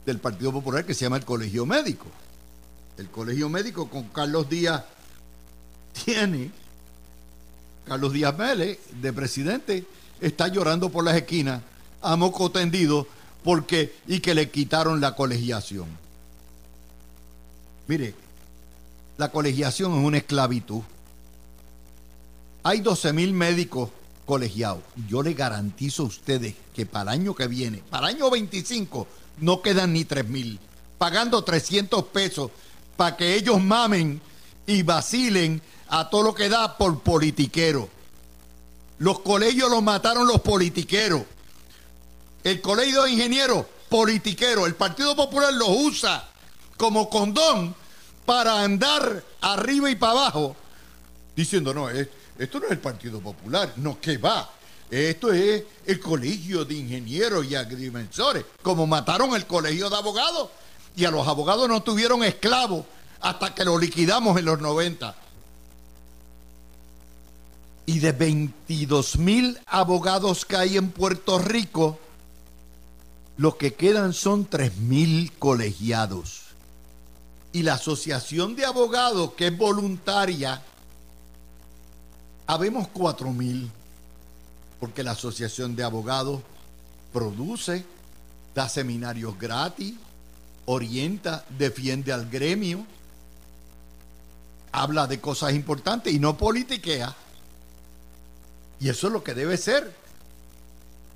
del 0.07 0.19
Partido 0.19 0.52
Popular 0.52 0.85
que 0.85 0.95
se 0.95 1.05
llama 1.05 1.17
el 1.17 1.25
Colegio 1.25 1.67
Médico. 1.67 2.07
El 2.97 3.09
Colegio 3.09 3.49
Médico 3.49 3.88
con 3.88 4.05
Carlos 4.09 4.49
Díaz 4.49 4.85
tiene, 6.05 6.50
Carlos 7.87 8.12
Díaz 8.12 8.37
Vélez, 8.37 8.79
de 9.00 9.12
presidente, 9.12 9.85
está 10.21 10.49
llorando 10.49 10.91
por 10.91 11.05
las 11.05 11.17
esquinas 11.17 11.62
a 12.00 12.17
moco 12.17 12.50
tendido 12.50 13.07
porque 13.43 13.95
y 14.07 14.21
que 14.21 14.35
le 14.35 14.50
quitaron 14.50 15.00
la 15.00 15.14
colegiación. 15.14 15.87
Mire, 17.88 18.14
la 19.23 19.31
colegiación 19.31 19.97
es 19.97 20.05
una 20.05 20.19
esclavitud. 20.19 20.81
Hay 22.64 22.81
12 22.81 23.12
mil 23.12 23.33
médicos 23.33 23.91
colegiados. 24.26 24.83
Yo 25.07 25.23
le 25.23 25.33
garantizo 25.33 26.02
a 26.02 26.07
ustedes 26.07 26.57
que 26.75 26.87
para 26.87 27.12
el 27.12 27.21
año 27.21 27.33
que 27.33 27.47
viene, 27.47 27.85
para 27.88 28.09
el 28.09 28.17
año 28.17 28.29
25, 28.29 29.07
no 29.38 29.62
quedan 29.62 29.93
ni 29.93 30.05
3 30.05 30.29
mil. 30.29 30.59
Pagando 30.99 31.45
300 31.45 32.02
pesos 32.07 32.50
para 32.97 33.17
que 33.17 33.37
ellos 33.37 33.62
mamen 33.62 34.21
y 34.67 34.83
vacilen 34.83 35.62
a 35.87 36.11
todo 36.11 36.25
lo 36.25 36.35
que 36.35 36.49
da 36.49 36.76
por 36.76 36.99
politiquero. 36.99 37.88
Los 38.99 39.21
colegios 39.21 39.71
los 39.71 39.85
mataron 39.85 40.26
los 40.26 40.41
politiqueros. 40.41 41.23
El 42.43 42.61
colegio 42.61 43.05
de 43.05 43.12
ingenieros, 43.12 43.67
politiquero. 43.88 44.67
El 44.67 44.75
Partido 44.75 45.14
Popular 45.14 45.52
los 45.52 45.69
usa 45.69 46.29
como 46.76 47.09
condón 47.09 47.81
para 48.25 48.62
andar 48.62 49.23
arriba 49.41 49.91
y 49.91 49.97
para 49.97 50.12
abajo 50.12 50.57
diciendo, 51.35 51.73
no, 51.75 51.88
esto 51.91 52.61
no 52.61 52.67
es 52.67 52.73
el 52.73 52.79
Partido 52.79 53.21
Popular, 53.21 53.73
no, 53.76 54.00
que 54.00 54.19
va. 54.19 54.50
Esto 54.91 55.33
es 55.33 55.64
el 55.87 55.99
colegio 56.00 56.64
de 56.67 56.75
ingenieros 56.75 57.47
y 57.47 57.55
agrimensores, 57.55 58.45
como 58.62 58.87
mataron 58.87 59.35
el 59.35 59.47
colegio 59.47 59.88
de 59.88 59.97
abogados 59.97 60.50
y 60.95 61.05
a 61.05 61.11
los 61.11 61.26
abogados 61.26 61.69
no 61.69 61.83
tuvieron 61.83 62.23
esclavos 62.23 62.85
hasta 63.21 63.55
que 63.55 63.64
lo 63.64 63.79
liquidamos 63.79 64.38
en 64.38 64.45
los 64.45 64.61
90. 64.61 65.14
Y 67.87 67.99
de 67.99 68.12
22 68.12 69.17
mil 69.17 69.59
abogados 69.67 70.45
que 70.45 70.57
hay 70.57 70.76
en 70.76 70.91
Puerto 70.91 71.38
Rico, 71.38 71.99
los 73.37 73.57
que 73.57 73.75
quedan 73.75 74.12
son 74.12 74.45
3 74.45 74.76
mil 74.76 75.33
colegiados. 75.38 76.41
Y 77.52 77.62
la 77.62 77.75
Asociación 77.75 78.56
de 78.56 78.64
Abogados, 78.64 79.32
que 79.35 79.49
es 79.49 79.56
voluntaria, 79.56 80.62
habemos 82.47 82.88
4 82.88 83.30
mil, 83.30 83.71
porque 84.80 85.02
la 85.02 85.12
Asociación 85.12 85.76
de 85.76 85.85
Abogados 85.85 86.40
produce, 87.12 87.85
da 88.54 88.68
seminarios 88.68 89.38
gratis, 89.38 89.94
orienta, 90.64 91.44
defiende 91.50 92.12
al 92.12 92.28
gremio, 92.28 92.87
habla 94.73 95.06
de 95.06 95.21
cosas 95.21 95.52
importantes 95.52 96.12
y 96.12 96.18
no 96.18 96.37
politiquea. 96.37 97.14
Y 98.80 98.88
eso 98.88 99.06
es 99.06 99.12
lo 99.12 99.23
que 99.23 99.35
debe 99.35 99.56
ser. 99.56 99.94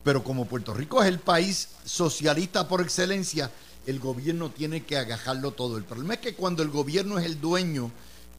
Pero 0.04 0.22
como 0.22 0.44
Puerto 0.44 0.72
Rico 0.72 1.02
es 1.02 1.08
el 1.08 1.18
país 1.18 1.68
socialista 1.84 2.68
por 2.68 2.80
excelencia, 2.80 3.50
el 3.86 4.00
gobierno 4.00 4.50
tiene 4.50 4.84
que 4.84 4.96
agajarlo 4.96 5.52
todo. 5.52 5.76
El 5.76 5.84
problema 5.84 6.14
es 6.14 6.20
que 6.20 6.34
cuando 6.34 6.62
el 6.62 6.70
gobierno 6.70 7.18
es 7.18 7.26
el 7.26 7.40
dueño 7.40 7.90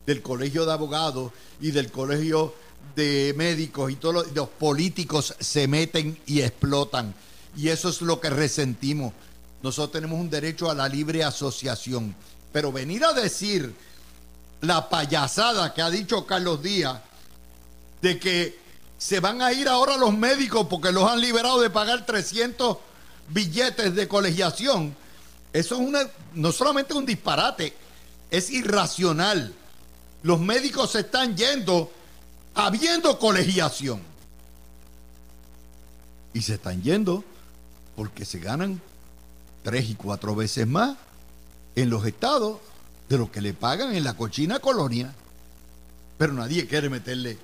del 0.06 0.22
colegio 0.22 0.66
de 0.66 0.74
abogados 0.74 1.32
y 1.62 1.72
del 1.72 1.92
colegio 1.92 2.54
de 2.96 3.34
médicos 3.38 3.92
y 3.92 3.96
todos 3.96 4.27
los, 4.34 4.50
políticos 4.50 5.36
se 5.39 5.68
meten 5.68 6.18
y 6.25 6.42
explotan. 6.42 7.13
Y 7.56 7.70
eso 7.70 7.89
es 7.89 8.01
lo 8.01 8.20
que 8.20 8.30
resentimos. 8.30 9.13
Nosotros 9.63 9.92
tenemos 9.92 10.20
un 10.20 10.30
derecho 10.30 10.70
a 10.70 10.75
la 10.75 10.88
libre 10.88 11.24
asociación. 11.24 12.16
Pero 12.51 12.72
venir 12.72 13.04
a 13.04 13.13
decir 13.13 13.74
la 14.62 14.89
payasada 14.89 15.74
que 15.74 15.82
ha 15.82 15.89
dicho 15.89 16.25
Carlos 16.25 16.62
Díaz 16.62 17.01
de 18.01 18.20
que 18.20 18.60
se 18.98 19.20
van 19.20 19.42
a 19.42 19.54
ir 19.54 19.68
ahora 19.68 19.98
los 19.98 20.16
médicos 20.16 20.68
porque 20.70 20.92
los 20.92 21.10
han 21.10 21.22
liberado 21.22 21.62
de 21.62 21.70
pagar 21.70 22.06
300 22.06 22.77
billetes 23.30 23.96
de 23.96 24.08
colegiación. 24.08 24.96
Eso 25.58 25.74
es 25.74 25.82
una, 25.82 26.02
no 26.36 26.52
solamente 26.52 26.94
un 26.94 27.04
disparate, 27.04 27.74
es 28.30 28.52
irracional. 28.52 29.56
Los 30.22 30.40
médicos 30.40 30.92
se 30.92 31.00
están 31.00 31.36
yendo 31.36 31.92
habiendo 32.54 33.18
colegiación. 33.18 34.00
Y 36.32 36.44
se 36.44 36.54
están 36.54 36.84
yendo 36.84 37.24
porque 37.96 38.24
se 38.24 38.38
ganan 38.38 38.80
tres 39.64 39.90
y 39.90 39.96
cuatro 39.96 40.36
veces 40.36 40.68
más 40.68 40.96
en 41.75 41.90
los 41.90 42.05
estados 42.05 42.60
de 43.10 43.18
lo 43.18 43.31
que 43.31 43.42
le 43.42 43.55
pagan 43.55 43.96
en 43.96 44.03
la 44.03 44.14
cochina 44.14 44.60
colonia. 44.60 45.12
Pero 46.20 46.34
nadie 46.34 46.68
quiere 46.68 46.88
meterle 46.88 47.40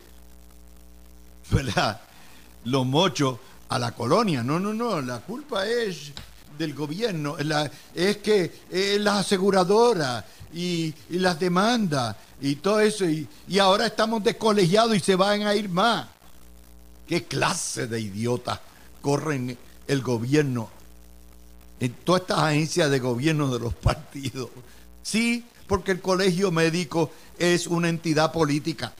los 2.63 2.85
mochos 2.85 3.39
a 3.69 3.79
la 3.79 3.91
colonia. 3.93 4.43
No, 4.43 4.59
no, 4.59 4.71
no. 4.71 5.01
La 5.01 5.19
culpa 5.21 5.65
es 5.67 6.11
del 6.57 6.73
gobierno. 6.73 7.35
es 7.93 8.17
que 8.17 8.51
es 8.69 8.99
la 8.99 9.19
aseguradora 9.19 10.25
y, 10.53 10.93
las 11.09 11.39
demandas 11.39 12.15
y 12.41 12.55
todo 12.55 12.79
eso. 12.79 13.05
Y, 13.05 13.27
y 13.47 13.59
ahora 13.59 13.87
estamos 13.87 14.23
descolegiados 14.23 14.95
y 14.95 14.99
se 14.99 15.15
van 15.15 15.43
a 15.43 15.55
ir 15.55 15.69
más. 15.69 16.07
¿Qué 17.07 17.25
clase 17.25 17.87
de 17.87 17.99
idiotas 17.99 18.59
corren 19.01 19.57
el 19.87 20.01
gobierno 20.01 20.69
en 21.79 21.93
todas 22.05 22.21
estas 22.21 22.39
agencias 22.39 22.89
de 22.89 22.99
gobierno 22.99 23.53
de 23.53 23.59
los 23.59 23.73
partidos? 23.73 24.49
Sí, 25.01 25.45
porque 25.67 25.91
el 25.91 26.01
colegio 26.01 26.51
médico 26.51 27.11
es 27.37 27.67
una 27.67 27.89
entidad 27.89 28.31
política. 28.31 28.93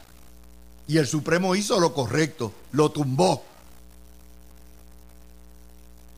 Y 0.88 0.98
el 0.98 1.08
Supremo 1.08 1.56
hizo 1.56 1.80
lo 1.80 1.94
correcto, 1.94 2.52
lo 2.74 2.92
tumbó. 2.92 3.44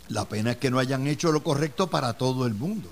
La 0.10 0.26
pena 0.26 0.52
es 0.52 0.58
que 0.58 0.70
no 0.70 0.80
hayan 0.80 1.08
hecho 1.08 1.32
lo 1.32 1.44
correcto 1.44 1.88
para 1.88 2.14
todo 2.14 2.46
el 2.46 2.54
mundo. 2.54 2.90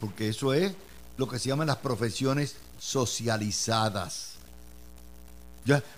Porque 0.00 0.28
eso 0.28 0.52
es 0.52 0.72
lo 1.16 1.28
que 1.28 1.38
se 1.38 1.48
llaman 1.48 1.66
las 1.66 1.78
profesiones 1.78 2.56
socializadas. 2.78 4.32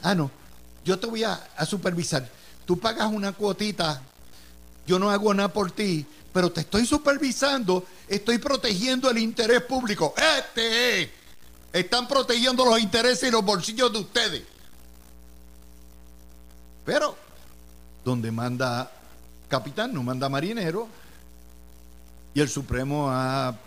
ah, 0.02 0.14
no, 0.14 0.30
yo 0.84 0.98
te 0.98 1.06
voy 1.06 1.24
a, 1.24 1.34
a 1.56 1.66
supervisar. 1.66 2.28
Tú 2.66 2.78
pagas 2.78 3.10
una 3.12 3.32
cuotita, 3.32 4.02
yo 4.86 4.98
no 4.98 5.10
hago 5.10 5.32
nada 5.34 5.52
por 5.52 5.70
ti, 5.70 6.06
pero 6.32 6.50
te 6.50 6.62
estoy 6.62 6.86
supervisando, 6.86 7.86
estoy 8.08 8.38
protegiendo 8.38 9.10
el 9.10 9.18
interés 9.18 9.62
público. 9.62 10.14
Este 10.16 11.02
es. 11.02 11.10
Están 11.72 12.06
protegiendo 12.06 12.64
los 12.64 12.78
intereses 12.78 13.28
y 13.28 13.32
los 13.32 13.44
bolsillos 13.44 13.92
de 13.92 13.98
ustedes. 13.98 14.42
Pero, 16.84 17.16
donde 18.04 18.30
manda 18.30 18.90
capitán, 19.48 19.92
no 19.92 20.02
manda 20.02 20.28
marinero, 20.28 20.88
y 22.34 22.40
el 22.40 22.48
Supremo 22.48 23.12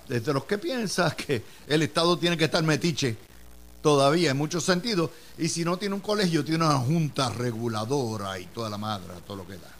es 0.09 0.25
de 0.25 0.33
los 0.33 0.43
que 0.43 0.57
piensa 0.57 1.15
que 1.15 1.43
el 1.67 1.81
Estado 1.83 2.17
tiene 2.17 2.37
que 2.37 2.45
estar 2.45 2.63
metiche 2.63 3.15
todavía 3.81 4.31
en 4.31 4.37
muchos 4.37 4.63
sentidos, 4.63 5.11
y 5.37 5.47
si 5.47 5.63
no 5.63 5.77
tiene 5.77 5.95
un 5.95 6.01
colegio, 6.01 6.43
tiene 6.43 6.65
una 6.65 6.77
junta 6.77 7.29
reguladora 7.29 8.37
y 8.39 8.45
toda 8.47 8.69
la 8.69 8.77
madre, 8.77 9.07
todo 9.25 9.37
lo 9.37 9.47
que 9.47 9.53
da. 9.53 9.71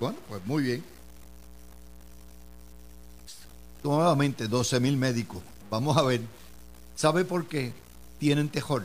Bueno, 0.00 0.18
pues 0.28 0.44
muy 0.46 0.62
bien. 0.62 0.84
Nuevamente, 3.82 4.48
12 4.48 4.80
mil 4.80 4.96
médicos. 4.96 5.42
Vamos 5.70 5.96
a 5.96 6.02
ver. 6.02 6.20
¿Sabe 6.96 7.24
por 7.24 7.46
qué 7.46 7.72
tienen 8.18 8.48
tejón? 8.48 8.84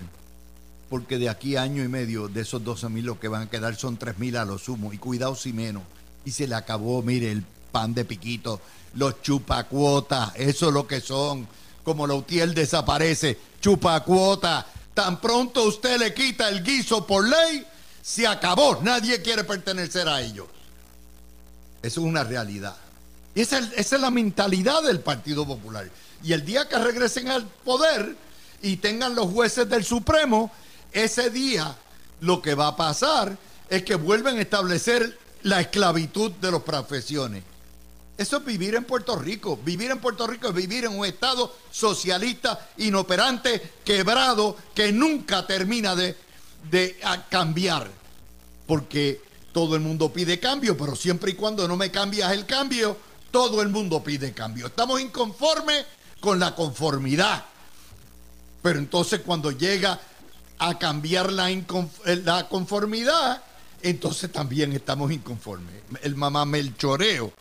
Porque 0.89 1.17
de 1.17 1.29
aquí 1.29 1.55
a 1.55 1.63
año 1.63 1.83
y 1.83 1.87
medio, 1.87 2.27
de 2.27 2.41
esos 2.41 2.63
12 2.63 2.89
mil, 2.89 3.05
lo 3.05 3.19
que 3.19 3.27
van 3.27 3.43
a 3.43 3.49
quedar 3.49 3.75
son 3.75 3.97
3 3.97 4.19
mil 4.19 4.37
a 4.37 4.45
lo 4.45 4.57
sumo. 4.57 4.93
Y 4.93 4.97
cuidado 4.97 5.35
si 5.35 5.53
menos. 5.53 5.83
Y 6.25 6.31
se 6.31 6.47
le 6.47 6.55
acabó, 6.55 7.01
mire, 7.01 7.31
el 7.31 7.43
pan 7.71 7.93
de 7.93 8.05
piquito, 8.05 8.61
los 8.95 9.21
chupacuotas, 9.21 10.31
eso 10.35 10.67
es 10.67 10.73
lo 10.73 10.87
que 10.87 11.01
son. 11.01 11.47
Como 11.83 12.07
la 12.07 12.13
UTIEL 12.13 12.53
desaparece, 12.53 13.37
chupacuota. 13.59 14.65
Tan 14.93 15.19
pronto 15.19 15.63
usted 15.63 15.99
le 15.99 16.13
quita 16.13 16.47
el 16.49 16.63
guiso 16.63 17.05
por 17.05 17.27
ley, 17.27 17.65
se 18.01 18.27
acabó. 18.27 18.79
Nadie 18.81 19.21
quiere 19.21 19.43
pertenecer 19.43 20.07
a 20.07 20.21
ellos. 20.21 20.47
Eso 21.81 22.01
es 22.01 22.07
una 22.07 22.23
realidad. 22.23 22.77
Y 23.35 23.41
esa, 23.41 23.57
esa 23.57 23.95
es 23.95 24.01
la 24.01 24.11
mentalidad 24.11 24.83
del 24.83 24.99
Partido 24.99 25.45
Popular. 25.45 25.89
Y 26.23 26.31
el 26.31 26.45
día 26.45 26.69
que 26.69 26.77
regresen 26.77 27.29
al 27.29 27.45
poder 27.45 28.15
y 28.61 28.77
tengan 28.77 29.15
los 29.15 29.31
jueces 29.31 29.67
del 29.67 29.83
Supremo, 29.83 30.51
ese 30.93 31.29
día 31.29 31.75
lo 32.21 32.41
que 32.41 32.55
va 32.55 32.67
a 32.67 32.75
pasar 32.77 33.37
es 33.69 33.83
que 33.83 33.95
vuelven 33.95 34.37
a 34.37 34.41
establecer 34.41 35.19
la 35.43 35.61
esclavitud 35.61 36.31
de 36.31 36.51
las 36.51 36.61
profesiones. 36.61 37.43
Eso 38.17 38.37
es 38.37 38.45
vivir 38.45 38.75
en 38.75 38.83
Puerto 38.83 39.15
Rico. 39.15 39.57
Vivir 39.57 39.91
en 39.91 39.99
Puerto 39.99 40.27
Rico 40.27 40.47
es 40.49 40.53
vivir 40.53 40.85
en 40.85 40.97
un 40.97 41.05
Estado 41.05 41.53
socialista, 41.71 42.69
inoperante, 42.77 43.73
quebrado, 43.83 44.55
que 44.75 44.91
nunca 44.91 45.45
termina 45.47 45.95
de, 45.95 46.15
de 46.69 46.97
cambiar. 47.29 47.89
Porque 48.67 49.21
todo 49.51 49.75
el 49.75 49.81
mundo 49.81 50.13
pide 50.13 50.39
cambio, 50.39 50.77
pero 50.77 50.95
siempre 50.95 51.31
y 51.31 51.35
cuando 51.35 51.67
no 51.67 51.75
me 51.75 51.91
cambias 51.91 52.31
el 52.31 52.45
cambio, 52.45 52.97
todo 53.31 53.61
el 53.61 53.69
mundo 53.69 54.03
pide 54.03 54.31
cambio. 54.31 54.67
Estamos 54.67 55.01
inconformes 55.01 55.85
con 56.19 56.39
la 56.39 56.55
conformidad. 56.55 57.45
Pero 58.61 58.79
entonces 58.79 59.21
cuando 59.25 59.51
llega 59.51 59.99
a 60.59 60.77
cambiar 60.77 61.31
la, 61.31 61.49
la 62.05 62.47
conformidad, 62.47 63.43
entonces 63.83 64.31
también 64.31 64.71
estamos 64.73 65.11
inconformes. 65.11 65.75
El 66.01 66.15
mamá 66.15 66.45
melchoreo 66.45 67.33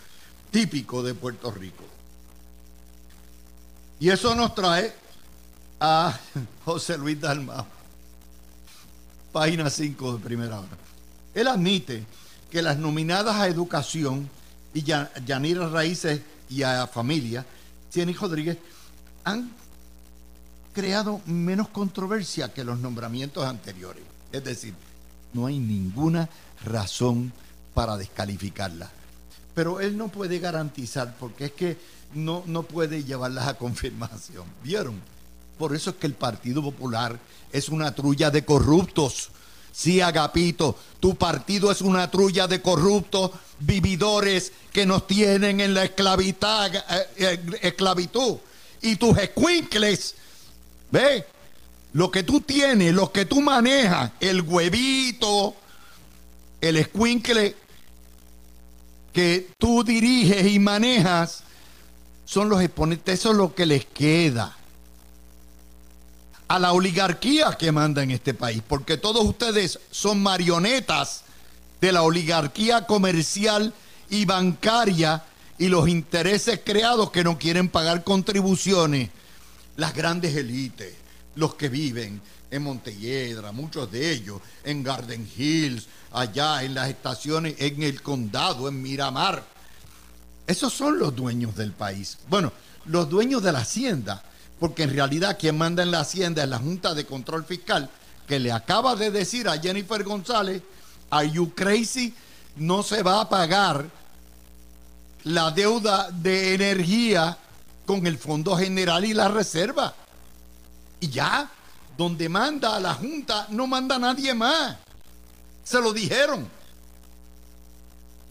típico 0.51 1.03
de 1.03 1.15
Puerto 1.15 1.51
Rico. 1.51 1.85
Y 4.01 4.11
eso 4.11 4.35
nos 4.35 4.55
trae 4.55 4.93
a 5.81 6.19
José 6.65 6.99
Luis 6.99 7.21
Dalmao. 7.21 7.67
página 9.33 9.71
5 9.71 10.15
de 10.15 10.19
primera 10.19 10.59
hora. 10.59 10.77
Él 11.35 11.47
admite 11.47 12.05
que 12.51 12.61
las 12.61 12.77
nominadas 12.77 13.37
a 13.37 13.49
educación 13.49 14.29
y 14.75 14.83
Yanira 14.83 15.69
Raíces 15.69 16.21
y 16.51 16.63
a 16.63 16.87
familia, 16.87 17.47
Cieny 17.91 18.13
Rodríguez, 18.13 18.59
han 19.25 19.51
creado 20.75 21.21
menos 21.27 21.69
controversia 21.69 22.53
que 22.53 22.65
los 22.65 22.79
nombramientos 22.79 23.47
anteriores. 23.47 24.03
Es 24.33 24.45
decir, 24.45 24.75
no 25.33 25.47
hay 25.47 25.59
ninguna 25.59 26.29
razón 26.65 27.33
para 27.75 27.97
descalificarla. 27.97 28.91
Pero 29.55 29.81
él 29.81 29.97
no 29.97 30.09
puede 30.09 30.39
garantizar, 30.39 31.15
porque 31.19 31.47
es 31.47 31.53
que 31.53 31.79
no, 32.15 32.43
no 32.47 32.63
puede 32.63 33.05
llevarlas 33.05 33.49
a 33.49 33.55
confirmación. 33.59 34.45
¿Vieron? 34.63 35.01
Por 35.59 35.75
eso 35.75 35.91
es 35.91 35.97
que 35.97 36.07
el 36.07 36.15
Partido 36.15 36.63
Popular 36.63 37.19
es 37.53 37.69
una 37.69 37.95
trulla 37.95 38.31
de 38.31 38.45
corruptos. 38.45 39.31
Sí, 39.71 40.01
Agapito, 40.01 40.77
tu 41.01 41.15
partido 41.15 41.73
es 41.73 41.81
una 41.81 42.11
trulla 42.11 42.47
de 42.47 42.61
corruptos, 42.61 43.31
vividores 43.59 44.53
que 44.71 44.85
nos 44.85 45.07
tienen 45.07 45.61
en 45.61 45.73
la 45.73 45.85
esclavitud. 45.85 46.47
Eh, 46.47 47.09
eh, 47.17 47.59
esclavitud. 47.63 48.37
Y 48.83 48.97
tus 48.97 49.17
escuincles, 49.17 50.15
¿ve? 50.91 51.25
Lo 51.93 52.11
que 52.11 52.23
tú 52.23 52.41
tienes, 52.41 52.95
lo 52.95 53.13
que 53.13 53.25
tú 53.27 53.41
manejas, 53.41 54.13
el 54.21 54.41
huevito, 54.43 55.55
el 56.61 56.77
escuincle 56.77 57.57
que 59.13 59.51
tú 59.59 59.85
diriges 59.85 60.47
y 60.47 60.59
manejas, 60.59 61.43
son 62.25 62.49
los 62.49 62.63
exponentes, 62.63 63.21
eso 63.21 63.33
es 63.33 63.37
lo 63.37 63.55
que 63.55 63.67
les 63.67 63.85
queda 63.85 64.57
a 66.49 66.59
la 66.59 66.73
oligarquía 66.73 67.53
que 67.59 67.73
manda 67.73 68.03
en 68.03 68.11
este 68.11 68.35
país, 68.35 68.63
porque 68.67 68.97
todos 68.97 69.25
ustedes 69.25 69.79
son 69.91 70.23
marionetas 70.23 71.25
de 71.81 71.93
la 71.93 72.03
oligarquía 72.03 72.87
comercial 72.87 73.75
y 74.09 74.25
bancaria 74.25 75.25
y 75.59 75.69
los 75.69 75.89
intereses 75.89 76.61
creados 76.65 77.11
que 77.11 77.25
no 77.25 77.39
quieren 77.39 77.69
pagar 77.69 78.05
contribuciones, 78.05 79.11
las 79.77 79.95
grandes 79.95 80.37
élites, 80.37 80.95
los 81.35 81.55
que 81.55 81.69
viven 81.69 82.21
en 82.51 82.63
Montelledra, 82.63 83.53
muchos 83.53 83.91
de 83.91 84.13
ellos, 84.13 84.41
en 84.65 84.83
Garden 84.83 85.29
Hills, 85.37 85.87
allá 86.13 86.63
en 86.63 86.75
las 86.75 86.91
estaciones, 86.91 87.55
en 87.59 87.83
el 87.83 88.03
condado, 88.03 88.69
en 88.69 88.83
Miramar. 88.83 89.43
Esos 90.47 90.73
son 90.73 90.99
los 90.99 91.17
dueños 91.17 91.57
del 91.57 91.73
país. 91.73 92.19
Bueno, 92.29 92.53
los 92.87 93.09
dueños 93.09 93.43
de 93.43 93.53
la 93.53 93.61
hacienda, 93.61 94.23
porque 94.61 94.83
en 94.83 94.91
realidad 94.91 95.39
quien 95.41 95.57
manda 95.57 95.83
en 95.83 95.91
la 95.91 96.01
hacienda 96.01 96.43
es 96.43 96.49
la 96.49 96.59
Junta 96.59 96.95
de 96.95 97.07
Control 97.07 97.45
Fiscal, 97.45 97.89
que 98.27 98.39
le 98.39 98.53
acaba 98.53 98.97
de 98.97 99.11
decir 99.11 99.49
a 99.49 99.59
Jennifer 99.59 100.03
González, 100.05 100.63
¿Are 101.11 101.31
you 101.31 101.55
crazy? 101.55 102.15
No 102.57 102.83
se 102.83 103.03
va 103.03 103.21
a 103.21 103.29
pagar 103.29 103.87
la 105.25 105.51
deuda 105.51 106.11
de 106.11 106.55
energía 106.55 107.37
con 107.87 108.07
el 108.07 108.19
Fondo 108.19 108.57
General 108.57 109.05
y 109.05 109.15
la 109.15 109.29
Reserva. 109.29 109.95
Y 111.03 111.09
ya, 111.09 111.51
donde 111.99 112.29
manda 112.29 112.77
a 112.77 112.81
la 112.81 112.95
Junta, 112.95 113.49
no 113.51 113.67
manda 113.67 113.99
nadie 113.99 114.33
más. 114.35 114.77
Se 115.65 115.81
lo 115.81 115.93
dijeron. 115.93 116.49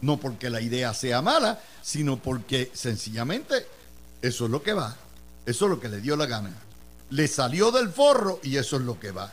No 0.00 0.16
porque 0.16 0.48
la 0.48 0.62
idea 0.62 0.94
sea 0.94 1.20
mala, 1.20 1.60
sino 1.82 2.16
porque 2.16 2.70
sencillamente 2.72 3.66
eso 4.22 4.46
es 4.46 4.50
lo 4.50 4.62
que 4.62 4.72
va. 4.72 4.96
Eso 5.44 5.66
es 5.66 5.70
lo 5.70 5.78
que 5.78 5.90
le 5.90 6.00
dio 6.00 6.16
la 6.16 6.24
gana. 6.24 6.50
Le 7.10 7.28
salió 7.28 7.70
del 7.70 7.90
forro 7.90 8.40
y 8.42 8.56
eso 8.56 8.76
es 8.76 8.82
lo 8.82 8.98
que 8.98 9.10
va. 9.10 9.30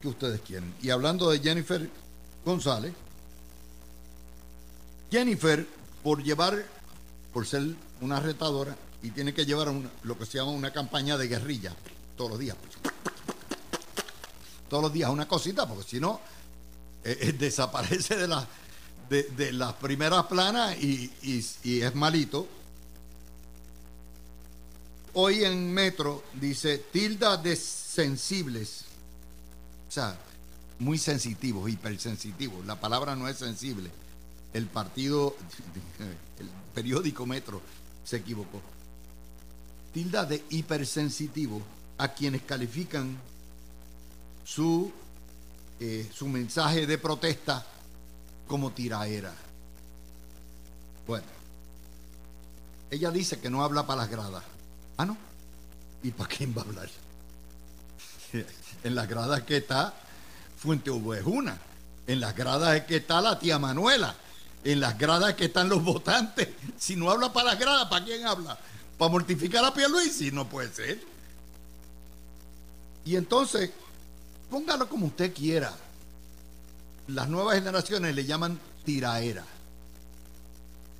¿Qué 0.00 0.06
ustedes 0.06 0.40
quieren? 0.42 0.72
Y 0.80 0.90
hablando 0.90 1.30
de 1.30 1.40
Jennifer 1.40 1.90
González, 2.44 2.94
Jennifer, 5.10 5.66
por 6.04 6.22
llevar, 6.22 6.64
por 7.32 7.44
ser 7.44 7.74
una 8.00 8.20
retadora, 8.20 8.76
y 9.02 9.10
tiene 9.10 9.32
que 9.32 9.46
llevar 9.46 9.72
lo 10.02 10.18
que 10.18 10.26
se 10.26 10.38
llama 10.38 10.50
una 10.50 10.72
campaña 10.72 11.16
de 11.16 11.28
guerrilla 11.28 11.74
todos 12.16 12.32
los 12.32 12.38
días 12.38 12.56
todos 14.70 14.84
los 14.84 14.92
días 14.92 15.10
una 15.10 15.28
cosita, 15.28 15.68
porque 15.68 15.82
si 15.82 16.00
no, 16.00 16.20
eh, 17.04 17.18
eh, 17.20 17.32
desaparece 17.32 18.16
de, 18.16 18.28
la, 18.28 18.46
de, 19.10 19.52
las 19.52 19.74
primeras 19.74 20.24
planas 20.26 20.80
y, 20.80 21.10
es 21.64 21.94
malito. 21.94 22.46
Hoy 25.12 25.44
en 25.44 25.74
Metro 25.74 26.22
dice 26.34 26.78
tilda 26.78 27.36
de 27.36 27.56
sensibles. 27.56 28.84
O 29.88 29.92
sea, 29.92 30.16
muy 30.78 30.98
sensitivos, 30.98 31.68
hipersensitivos. 31.68 32.64
La 32.64 32.80
palabra 32.80 33.16
no 33.16 33.26
es 33.26 33.36
sensible. 33.38 33.90
El 34.54 34.66
partido, 34.66 35.36
el 36.38 36.48
periódico 36.72 37.26
Metro 37.26 37.60
se 38.04 38.18
equivocó. 38.18 38.62
Tilda 39.92 40.24
de 40.24 40.44
hipersensitivo 40.50 41.62
a 41.98 42.08
quienes 42.08 42.42
califican 42.42 43.18
su, 44.44 44.90
eh, 45.78 46.10
su 46.12 46.28
mensaje 46.28 46.86
de 46.86 46.98
protesta 46.98 47.64
como 48.46 48.72
tiraera. 48.72 49.32
Bueno, 51.06 51.26
ella 52.90 53.10
dice 53.10 53.38
que 53.38 53.50
no 53.50 53.62
habla 53.62 53.86
para 53.86 54.02
las 54.02 54.10
gradas. 54.10 54.42
Ah, 54.96 55.06
no. 55.06 55.16
¿Y 56.02 56.10
para 56.10 56.28
quién 56.28 56.54
va 56.56 56.62
a 56.62 56.64
hablar? 56.64 56.88
en 58.84 58.94
las 58.94 59.08
gradas 59.08 59.42
que 59.42 59.58
está 59.58 59.94
Fuente 60.56 60.90
Ovejuna. 60.90 61.58
En 62.06 62.20
las 62.20 62.34
gradas 62.34 62.82
que 62.82 62.96
está 62.96 63.20
la 63.20 63.38
tía 63.38 63.58
Manuela. 63.58 64.14
En 64.64 64.80
las 64.80 64.98
gradas 64.98 65.34
que 65.34 65.46
están 65.46 65.68
los 65.68 65.82
votantes. 65.82 66.48
Si 66.78 66.96
no 66.96 67.10
habla 67.10 67.32
para 67.32 67.50
las 67.50 67.58
gradas, 67.58 67.88
¿para 67.88 68.04
quién 68.04 68.26
habla? 68.26 68.58
¿Para 69.00 69.12
mortificar 69.12 69.64
a 69.64 69.72
Pierluisi? 69.72 70.30
No 70.30 70.46
puede 70.46 70.70
ser. 70.74 71.00
Y 73.06 73.16
entonces 73.16 73.70
póngalo 74.50 74.90
como 74.90 75.06
usted 75.06 75.32
quiera. 75.32 75.74
Las 77.06 77.26
nuevas 77.26 77.54
generaciones 77.54 78.14
le 78.14 78.26
llaman 78.26 78.60
tiraera. 78.84 79.46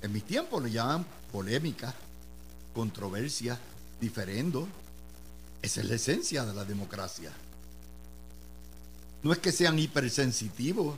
En 0.01 0.11
mis 0.11 0.23
tiempos 0.23 0.63
le 0.63 0.71
llaman 0.71 1.05
polémica, 1.31 1.93
controversia, 2.73 3.59
diferendo. 3.99 4.67
Esa 5.61 5.81
es 5.81 5.87
la 5.87 5.93
esencia 5.93 6.43
de 6.43 6.55
la 6.55 6.65
democracia. 6.65 7.31
No 9.21 9.31
es 9.31 9.37
que 9.37 9.51
sean 9.51 9.77
hipersensitivos, 9.77 10.97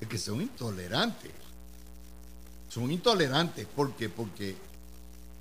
es 0.00 0.08
que 0.08 0.16
son 0.16 0.40
intolerantes. 0.40 1.32
Son 2.70 2.90
intolerantes 2.90 3.66
porque 3.76 4.08
porque 4.08 4.56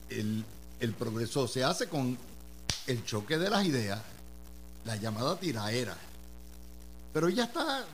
el, 0.10 0.44
el 0.80 0.94
progreso 0.94 1.48
se 1.48 1.64
hace 1.64 1.88
con 1.88 2.18
el 2.88 3.06
choque 3.06 3.38
de 3.38 3.50
las 3.50 3.66
ideas, 3.66 4.02
la 4.86 4.96
llamada 4.96 5.38
tiraera. 5.38 5.96
Pero 7.14 7.28
ella 7.28 7.44
está, 7.44 7.86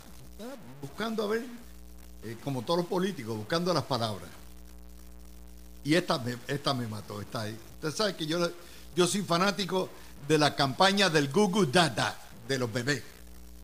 buscando, 0.82 1.24
a 1.24 1.28
ver, 1.28 1.46
eh, 2.24 2.38
como 2.44 2.62
todos 2.62 2.80
los 2.80 2.88
políticos, 2.88 3.36
buscando 3.38 3.74
las 3.74 3.84
palabras. 3.84 4.30
Y 5.84 5.96
esta 5.96 6.18
me, 6.20 6.38
esta 6.48 6.74
me 6.74 6.88
mató, 6.88 7.22
está 7.22 7.42
ahí. 7.42 7.58
Usted 7.76 7.92
sabe 7.92 8.16
que 8.16 8.26
yo, 8.26 8.50
yo 8.96 9.08
soy 9.08 9.22
fanático 9.22 9.90
de 10.28 10.38
la 10.38 10.56
campaña 10.56 11.10
del 11.10 11.32
Gugu 11.32 11.66
Dada, 11.68 12.20
de 12.48 12.58
los 12.58 12.72
bebés. 12.72 13.04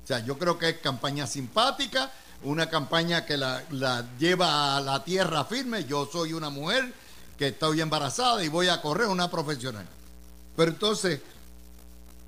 O 0.04 0.08
sea, 0.08 0.20
yo 0.20 0.38
creo 0.38 0.58
que 0.58 0.70
es 0.70 0.78
campaña 0.78 1.28
simpática, 1.28 2.12
una 2.44 2.70
campaña 2.70 3.26
que 3.26 3.38
la, 3.38 3.64
la 3.72 4.06
lleva 4.18 4.78
a 4.78 4.82
la 4.82 5.04
tierra 5.04 5.46
firme. 5.46 5.86
Yo 5.86 6.10
soy 6.12 6.34
una 6.34 6.50
mujer 6.50 6.94
que 7.42 7.48
estoy 7.48 7.82
embarazada 7.82 8.44
y 8.44 8.50
voy 8.50 8.68
a 8.68 8.80
correr 8.84 9.08
una 9.08 9.28
profesional. 9.28 9.88
Pero 10.56 10.70
entonces 10.70 11.20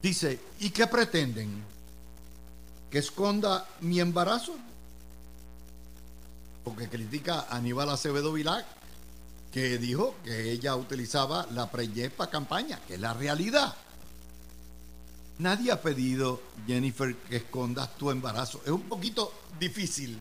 dice, 0.01 0.39
¿y 0.59 0.71
qué 0.71 0.87
pretenden? 0.87 1.63
que 2.89 2.97
esconda 2.97 3.67
mi 3.81 3.99
embarazo. 3.99 4.55
Porque 6.63 6.89
critica 6.89 7.41
a 7.49 7.57
Aníbal 7.57 7.89
Acevedo 7.89 8.33
Vilac, 8.33 8.65
que 9.51 9.77
dijo 9.77 10.15
que 10.23 10.51
ella 10.51 10.75
utilizaba 10.75 11.47
la 11.53 11.69
preñez 11.69 12.11
para 12.11 12.31
campaña, 12.31 12.79
que 12.87 12.95
es 12.95 12.99
la 12.99 13.13
realidad. 13.13 13.75
Nadie 15.37 15.71
ha 15.71 15.79
pedido, 15.79 16.41
Jennifer, 16.65 17.15
que 17.15 17.37
escondas 17.37 17.95
tu 17.97 18.09
embarazo. 18.09 18.61
Es 18.63 18.71
un 18.71 18.83
poquito 18.83 19.31
difícil 19.59 20.19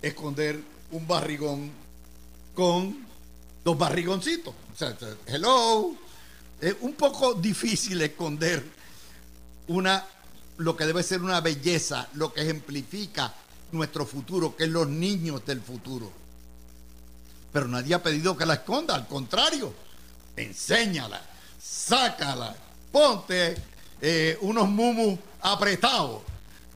esconder 0.00 0.62
un 0.90 1.06
barrigón 1.06 1.70
con 2.54 3.11
dos 3.64 3.78
barrigoncitos. 3.78 4.54
Sea, 4.76 4.96
hello. 5.26 5.94
Es 6.60 6.76
un 6.80 6.94
poco 6.94 7.34
difícil 7.34 8.00
esconder 8.02 8.64
una 9.68 10.04
lo 10.58 10.76
que 10.76 10.86
debe 10.86 11.02
ser 11.02 11.22
una 11.22 11.40
belleza, 11.40 12.08
lo 12.14 12.32
que 12.32 12.42
ejemplifica 12.42 13.34
nuestro 13.72 14.06
futuro, 14.06 14.54
que 14.54 14.64
es 14.64 14.70
los 14.70 14.88
niños 14.88 15.44
del 15.44 15.60
futuro. 15.60 16.12
Pero 17.52 17.68
nadie 17.68 17.94
ha 17.94 18.02
pedido 18.02 18.36
que 18.36 18.46
la 18.46 18.54
esconda, 18.54 18.94
al 18.94 19.06
contrario, 19.06 19.74
enséñala, 20.36 21.20
sácala, 21.60 22.54
ponte 22.90 23.56
eh, 24.00 24.38
unos 24.42 24.68
mumus 24.68 25.18
apretados 25.40 26.22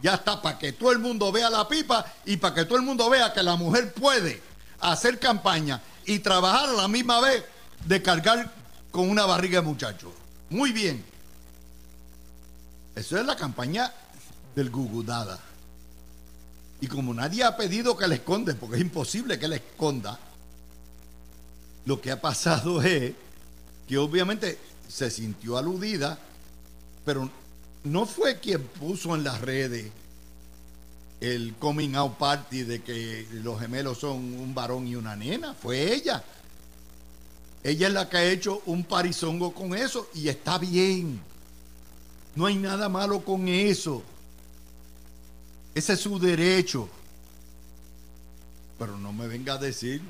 Ya 0.03 0.15
está, 0.15 0.41
para 0.41 0.59
que 0.59 0.73
todo 0.73 0.93
el 0.93 0.99
mundo 0.99 1.33
vea 1.33 1.49
la 1.49 1.67
pipa 1.67 2.05
y 2.25 2.37
para 2.37 2.55
que 2.55 2.65
todo 2.65 2.77
el 2.77 2.85
mundo 2.85 3.09
vea 3.09 3.33
que 3.33 3.43
la 3.43 3.57
mujer 3.57 3.93
puede 3.93 4.43
hacer 4.81 5.19
campaña 5.19 5.81
y 6.07 6.21
trabajar 6.21 6.69
a 6.71 6.73
la 6.73 6.89
misma 6.89 7.21
vez 7.21 7.45
de 7.85 8.03
cargar 8.03 8.53
con 8.91 9.11
una 9.11 9.27
barriga 9.27 9.61
de 9.61 9.67
muchacho. 9.67 10.13
Muy 10.49 10.73
bien. 10.73 11.05
Eso 12.95 13.19
es 13.19 13.27
la 13.27 13.37
campaña 13.37 13.93
del 14.55 14.71
Gugudada. 14.71 15.39
Y 16.81 16.87
como 16.87 17.13
nadie 17.13 17.45
ha 17.45 17.57
pedido 17.57 17.97
que 17.97 18.09
le 18.09 18.17
esconde, 18.17 18.55
porque 18.55 18.77
es 18.77 18.83
imposible 18.83 19.39
que 19.39 19.49
le 19.49 19.57
esconda, 19.57 20.19
lo 21.85 22.01
que 22.01 22.11
ha 22.11 22.21
pasado 22.21 22.83
es 22.83 23.13
que 23.89 23.99
obviamente 23.99 24.59
se 24.89 25.11
sintió 25.11 25.59
aludida, 25.59 26.19
pero 27.05 27.31
no 27.85 28.07
fue 28.07 28.39
quien 28.39 28.63
puso 28.63 29.15
en 29.15 29.25
las 29.25 29.41
redes 29.41 29.91
el 31.21 31.55
coming 31.59 31.95
out 31.95 32.19
party 32.19 32.63
de 32.65 32.83
que 32.83 33.27
los 33.33 33.59
gemelos 33.61 33.99
son 33.99 34.17
un 34.17 34.55
varón 34.55 34.87
y 34.87 34.97
una 34.97 35.17
nena, 35.17 35.55
fue 35.55 35.95
ella. 35.95 36.23
Ella 37.63 37.89
es 37.89 37.93
la 37.93 38.09
que 38.09 38.17
ha 38.17 38.25
hecho 38.25 38.63
un 38.67 38.85
parizongo 38.85 39.53
con 39.53 39.75
eso 39.75 40.09
y 40.15 40.29
está 40.29 40.59
bien. 40.59 41.21
No 42.35 42.47
hay 42.47 42.57
nada 42.57 42.89
malo 42.89 43.25
con 43.25 43.49
eso. 43.49 44.03
Ese 45.75 45.95
es 45.95 46.01
su 46.01 46.19
derecho. 46.19 46.89
Pero 48.79 48.99
no 48.99 49.13
me 49.13 49.27
venga 49.27 49.55
a 49.55 49.59
decir, 49.59 50.03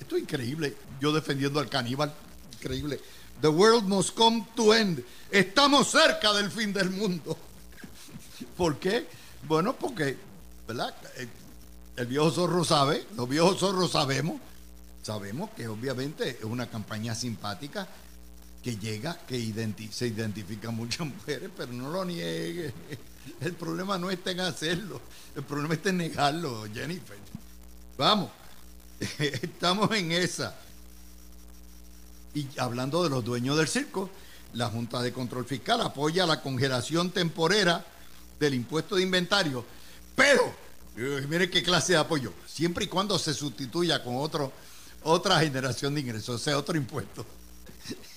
esto, 0.00 0.16
es 0.16 0.22
increíble, 0.22 0.74
yo 1.00 1.12
defendiendo 1.12 1.60
al 1.60 1.68
caníbal, 1.68 2.12
increíble. 2.54 3.00
The 3.40 3.48
world 3.48 3.84
must 3.84 4.14
come 4.14 4.46
to 4.56 4.74
end. 4.74 5.04
Estamos 5.30 5.90
cerca 5.90 6.32
del 6.32 6.50
fin 6.50 6.72
del 6.72 6.90
mundo. 6.90 7.36
¿Por 8.56 8.78
qué? 8.78 9.06
Bueno, 9.46 9.76
porque, 9.76 10.16
¿verdad? 10.66 10.94
Eh, 11.16 11.28
el 11.96 12.06
viejo 12.06 12.30
zorro 12.30 12.64
sabe, 12.64 13.06
los 13.16 13.28
viejos 13.28 13.58
zorros 13.58 13.92
sabemos, 13.92 14.40
sabemos 15.02 15.50
que 15.50 15.68
obviamente 15.68 16.30
es 16.30 16.44
una 16.44 16.66
campaña 16.66 17.14
simpática 17.14 17.86
que 18.62 18.76
llega, 18.76 19.18
que 19.26 19.36
se 19.92 20.06
identifican 20.06 20.74
muchas 20.74 21.06
mujeres, 21.14 21.50
pero 21.56 21.72
no 21.72 21.90
lo 21.90 22.04
niegue. 22.04 22.72
El 23.40 23.52
problema 23.52 23.98
no 23.98 24.10
está 24.10 24.30
en 24.30 24.40
hacerlo, 24.40 25.00
el 25.36 25.44
problema 25.44 25.74
está 25.74 25.90
en 25.90 25.98
negarlo, 25.98 26.66
Jennifer. 26.72 27.18
Vamos, 27.98 28.30
estamos 29.18 29.90
en 29.92 30.12
esa. 30.12 30.56
Y 32.34 32.48
hablando 32.58 33.04
de 33.04 33.10
los 33.10 33.24
dueños 33.24 33.56
del 33.56 33.68
circo, 33.68 34.10
la 34.54 34.68
Junta 34.68 35.02
de 35.02 35.12
Control 35.12 35.44
Fiscal 35.44 35.80
apoya 35.82 36.26
la 36.26 36.40
congelación 36.40 37.10
temporera 37.10 37.84
del 38.44 38.54
impuesto 38.54 38.96
de 38.96 39.02
inventario, 39.02 39.64
pero, 40.14 40.54
eh, 40.96 41.26
mire 41.28 41.50
qué 41.50 41.62
clase 41.62 41.92
de 41.92 41.98
apoyo, 41.98 42.32
siempre 42.46 42.84
y 42.84 42.88
cuando 42.88 43.18
se 43.18 43.34
sustituya 43.34 44.02
con 44.02 44.16
otro, 44.16 44.52
otra 45.02 45.40
generación 45.40 45.94
de 45.94 46.00
ingresos, 46.00 46.40
o 46.40 46.44
sea, 46.44 46.58
otro 46.58 46.76
impuesto. 46.76 47.24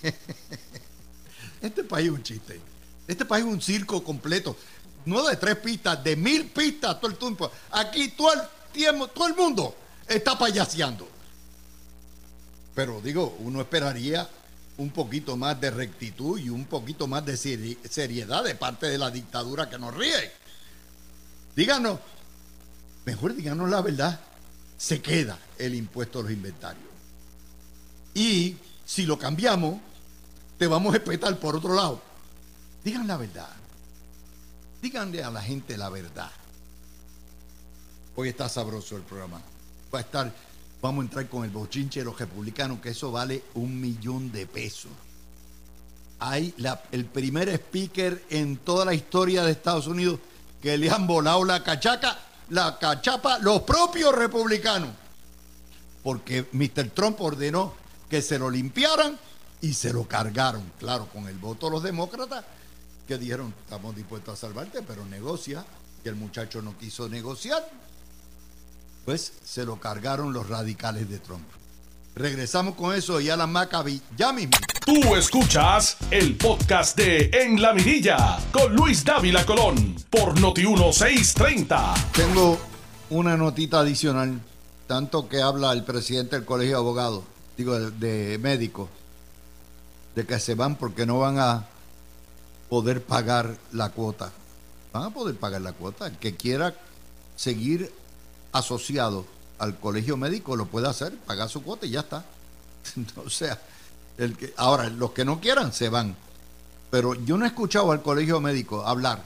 Este 1.59 1.83
país 1.83 2.05
es 2.05 2.13
un 2.13 2.21
chiste. 2.21 2.61
Este 3.07 3.25
país 3.25 3.43
es 3.43 3.51
un 3.51 3.59
circo 3.59 4.03
completo 4.03 4.55
no 5.07 5.23
de 5.23 5.37
tres 5.37 5.55
pistas, 5.57 6.03
de 6.03 6.15
mil 6.15 6.49
pistas 6.49 6.99
todo 6.99 7.09
el 7.09 7.17
tiempo. 7.17 7.49
Aquí 7.71 8.09
todo 8.09 8.33
el 8.33 8.41
tiempo, 8.73 9.07
todo 9.07 9.27
el 9.27 9.35
mundo 9.35 9.75
está 10.07 10.37
payaseando. 10.37 11.07
Pero 12.75 13.01
digo, 13.01 13.37
uno 13.39 13.61
esperaría 13.61 14.29
un 14.77 14.91
poquito 14.91 15.35
más 15.35 15.59
de 15.59 15.71
rectitud 15.71 16.39
y 16.39 16.49
un 16.49 16.65
poquito 16.65 17.07
más 17.07 17.25
de 17.25 17.35
seriedad 17.37 18.43
de 18.43 18.55
parte 18.55 18.87
de 18.87 18.97
la 18.97 19.09
dictadura 19.09 19.69
que 19.69 19.79
nos 19.79 19.93
ríe. 19.93 20.31
Díganos, 21.55 21.99
mejor 23.05 23.35
díganos 23.35 23.69
la 23.69 23.81
verdad, 23.81 24.19
se 24.77 25.01
queda 25.01 25.39
el 25.57 25.73
impuesto 25.73 26.19
a 26.19 26.23
los 26.23 26.31
inventarios. 26.31 26.85
Y 28.13 28.57
si 28.85 29.05
lo 29.05 29.17
cambiamos, 29.17 29.79
te 30.57 30.67
vamos 30.67 30.93
a 30.93 30.97
espetar 30.97 31.37
por 31.39 31.55
otro 31.55 31.73
lado. 31.73 32.01
Digan 32.83 33.07
la 33.07 33.17
verdad. 33.17 33.49
Díganle 34.81 35.23
a 35.23 35.31
la 35.31 35.41
gente 35.41 35.77
la 35.77 35.89
verdad. 35.89 36.31
Hoy 38.15 38.29
está 38.29 38.47
sabroso 38.47 38.95
el 38.95 39.03
programa. 39.03 39.41
Va 39.93 39.99
a 39.99 40.01
estar, 40.01 40.33
vamos 40.87 41.03
a 41.03 41.05
entrar 41.07 41.27
con 41.27 41.43
el 41.43 41.49
bochinche 41.49 41.99
de 41.99 42.05
los 42.05 42.17
republicanos, 42.17 42.79
que 42.79 42.89
eso 42.89 43.11
vale 43.11 43.43
un 43.55 43.79
millón 43.79 44.31
de 44.31 44.47
pesos. 44.47 44.91
Hay 46.19 46.53
el 46.91 47.05
primer 47.05 47.49
speaker 47.49 48.23
en 48.29 48.55
toda 48.57 48.85
la 48.85 48.93
historia 48.93 49.43
de 49.43 49.51
Estados 49.51 49.87
Unidos 49.87 50.19
que 50.61 50.77
le 50.77 50.89
han 50.89 51.05
volado 51.05 51.43
la 51.43 51.61
cachaca, 51.61 52.17
la 52.49 52.79
cachapa, 52.79 53.37
los 53.39 53.63
propios 53.63 54.15
republicanos. 54.15 54.89
Porque 56.03 56.47
Mr. 56.53 56.91
Trump 56.91 57.19
ordenó 57.19 57.73
que 58.09 58.21
se 58.21 58.39
lo 58.39 58.49
limpiaran 58.49 59.19
y 59.59 59.73
se 59.73 59.91
lo 59.91 60.07
cargaron, 60.07 60.71
claro, 60.79 61.07
con 61.07 61.27
el 61.27 61.37
voto 61.37 61.65
de 61.65 61.73
los 61.73 61.83
demócratas 61.83 62.45
que 63.05 63.17
dijeron, 63.17 63.53
estamos 63.63 63.93
dispuestos 63.93 64.33
a 64.33 64.47
salvarte, 64.47 64.81
pero 64.83 65.05
negocia, 65.05 65.65
y 66.03 66.07
el 66.07 66.15
muchacho 66.15 66.61
no 66.61 66.77
quiso 66.77 67.09
negociar, 67.09 67.67
pues 69.07 69.31
se 69.41 69.63
lo 69.63 69.79
cargaron 69.79 70.33
los 70.33 70.49
radicales 70.49 71.09
de 71.09 71.17
Trump. 71.19 71.47
Regresamos 72.13 72.75
con 72.75 72.93
eso 72.93 73.21
y 73.21 73.29
a 73.29 73.37
la 73.37 73.47
Maccabi 73.47 74.01
ya 74.17 74.33
mismo. 74.33 74.57
Tú 74.85 75.15
escuchas 75.15 75.95
el 76.11 76.35
podcast 76.35 76.97
de 76.97 77.29
En 77.31 77.61
la 77.61 77.71
Mirilla 77.71 78.37
con 78.51 78.75
Luis 78.75 79.05
Dávila 79.05 79.45
Colón 79.45 79.95
por 80.09 80.37
Noti 80.41 80.67
1630. 80.67 81.93
Tengo 82.11 82.59
una 83.09 83.37
notita 83.37 83.79
adicional, 83.79 84.41
tanto 84.87 85.29
que 85.29 85.41
habla 85.41 85.71
el 85.71 85.85
presidente 85.85 86.35
del 86.35 86.43
Colegio 86.43 86.75
de 86.75 86.81
Abogados, 86.81 87.23
digo, 87.55 87.79
de 87.79 88.37
médicos, 88.41 88.89
de 90.15 90.25
que 90.25 90.37
se 90.37 90.53
van 90.53 90.75
porque 90.75 91.05
no 91.05 91.19
van 91.19 91.39
a 91.39 91.65
poder 92.67 93.01
pagar 93.01 93.55
la 93.71 93.87
cuota. 93.87 94.33
Van 94.91 95.03
a 95.03 95.09
poder 95.11 95.37
pagar 95.37 95.61
la 95.61 95.71
cuota. 95.71 96.07
El 96.07 96.17
que 96.17 96.35
quiera 96.35 96.75
seguir 97.37 97.89
asociado 98.51 99.25
al 99.59 99.79
colegio 99.79 100.17
médico 100.17 100.55
lo 100.55 100.67
puede 100.67 100.87
hacer, 100.87 101.15
pagar 101.17 101.49
su 101.49 101.63
cuota 101.63 101.85
y 101.85 101.91
ya 101.91 102.01
está. 102.01 102.25
o 103.25 103.29
sea, 103.29 103.59
el 104.17 104.35
que, 104.35 104.53
ahora, 104.57 104.89
los 104.89 105.11
que 105.11 105.25
no 105.25 105.39
quieran 105.39 105.73
se 105.73 105.89
van. 105.89 106.15
Pero 106.89 107.15
yo 107.15 107.37
no 107.37 107.45
he 107.45 107.49
escuchado 107.49 107.91
al 107.91 108.01
colegio 108.01 108.39
médico 108.39 108.85
hablar 108.85 109.21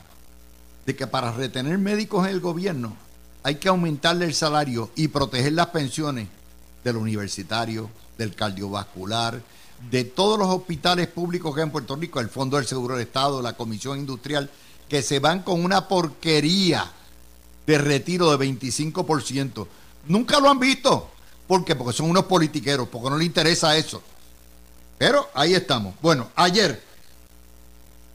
de 0.86 0.96
que 0.96 1.08
para 1.08 1.32
retener 1.32 1.78
médicos 1.78 2.26
en 2.26 2.34
el 2.34 2.40
gobierno 2.40 2.96
hay 3.44 3.56
que 3.56 3.70
aumentarle 3.70 4.26
el 4.26 4.34
salario 4.34 4.92
y 4.96 5.08
proteger 5.08 5.54
las 5.54 5.68
pensiones 5.68 6.28
del 6.84 6.98
universitario, 6.98 7.90
del 8.18 8.36
cardiovascular, 8.36 9.42
de 9.90 10.04
todos 10.04 10.38
los 10.38 10.48
hospitales 10.48 11.08
públicos 11.08 11.54
que 11.54 11.62
hay 11.62 11.66
en 11.66 11.72
Puerto 11.72 11.96
Rico, 11.96 12.20
el 12.20 12.30
Fondo 12.30 12.58
del 12.58 12.68
Seguro 12.68 12.96
del 12.96 13.08
Estado, 13.08 13.42
la 13.42 13.54
Comisión 13.54 14.00
Industrial, 14.00 14.50
que 14.88 15.02
se 15.02 15.20
van 15.20 15.42
con 15.42 15.64
una 15.64 15.88
porquería 15.88 16.92
de 17.66 17.78
retiro 17.78 18.36
de 18.36 18.46
25%. 18.48 19.68
Nunca 20.08 20.40
lo 20.40 20.50
han 20.50 20.60
visto. 20.60 21.10
¿Por 21.48 21.66
qué? 21.66 21.76
Porque 21.76 21.96
son 21.96 22.10
unos 22.10 22.26
politiqueros, 22.26 22.88
porque 22.88 23.10
no 23.10 23.18
les 23.18 23.28
interesa 23.28 23.76
eso. 23.78 24.02
Pero 24.98 25.30
ahí 25.34 25.54
estamos. 25.54 25.96
Bueno, 26.02 26.32
ayer 26.36 26.82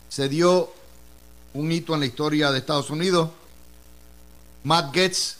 se 0.08 0.28
dio 0.28 0.72
un 1.54 1.72
hito 1.72 1.94
en 1.94 2.00
la 2.00 2.06
historia 2.06 2.50
de 2.50 2.58
Estados 2.58 2.90
Unidos. 2.90 3.30
Matt 4.64 4.94
Getz, 4.94 5.36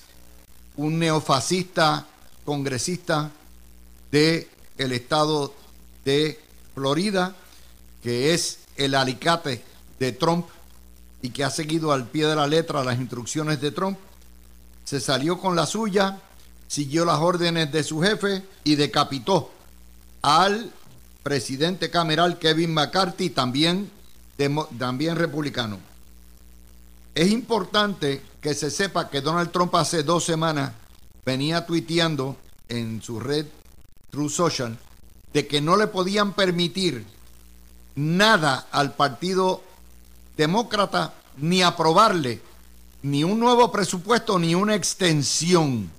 un 0.77 0.99
neofascista 0.99 2.07
congresista 2.45 3.31
del 4.11 4.49
el 4.79 4.93
estado 4.93 5.55
de 6.05 6.41
Florida, 6.75 7.35
que 8.03 8.35
es 8.35 8.59
el 8.77 8.95
alicate 8.95 9.63
de 9.99 10.13
Trump 10.13 10.47
y 11.27 11.31
que 11.31 11.43
ha 11.43 11.51
seguido 11.51 11.91
al 11.91 12.07
pie 12.07 12.25
de 12.25 12.37
la 12.37 12.47
letra 12.47 12.85
las 12.85 13.01
instrucciones 13.01 13.61
de 13.61 13.73
Trump, 13.73 13.99
se 14.85 15.01
salió 15.01 15.41
con 15.41 15.57
la 15.57 15.67
suya, 15.67 16.21
siguió 16.69 17.05
las 17.05 17.19
órdenes 17.19 17.73
de 17.73 17.83
su 17.83 18.01
jefe 18.01 18.45
y 18.63 18.77
decapitó 18.77 19.51
al 20.23 20.71
presidente 21.25 21.91
cameral 21.91 22.39
Kevin 22.39 22.73
McCarthy, 22.73 23.31
también, 23.31 23.91
también 24.79 25.17
republicano. 25.17 25.81
Es 27.13 27.33
importante 27.33 28.23
que 28.41 28.55
se 28.55 28.71
sepa 28.71 29.11
que 29.11 29.21
Donald 29.21 29.51
Trump 29.51 29.75
hace 29.75 30.05
dos 30.05 30.25
semanas 30.25 30.75
venía 31.25 31.67
tuiteando 31.67 32.37
en 32.69 33.03
su 33.03 33.19
red 33.19 33.47
True 34.11 34.31
Social 34.31 34.79
de 35.33 35.49
que 35.49 35.61
no 35.61 35.77
le 35.77 35.89
podían 35.89 36.35
permitir 36.35 37.05
nada 37.97 38.69
al 38.71 38.95
Partido 38.95 39.66
Demócrata 40.37 41.15
ni 41.39 41.63
aprobarle 41.63 42.41
ni 43.03 43.25
un 43.25 43.39
nuevo 43.39 43.71
presupuesto 43.71 44.39
ni 44.39 44.55
una 44.55 44.75
extensión 44.75 45.91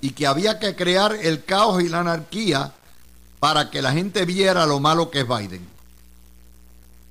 y 0.00 0.10
que 0.10 0.26
había 0.26 0.58
que 0.58 0.74
crear 0.74 1.14
el 1.14 1.44
caos 1.44 1.82
y 1.82 1.88
la 1.88 2.00
anarquía 2.00 2.72
para 3.40 3.70
que 3.70 3.82
la 3.82 3.92
gente 3.92 4.24
viera 4.24 4.66
lo 4.66 4.80
malo 4.80 5.10
que 5.10 5.20
es 5.20 5.28
Biden. 5.28 5.68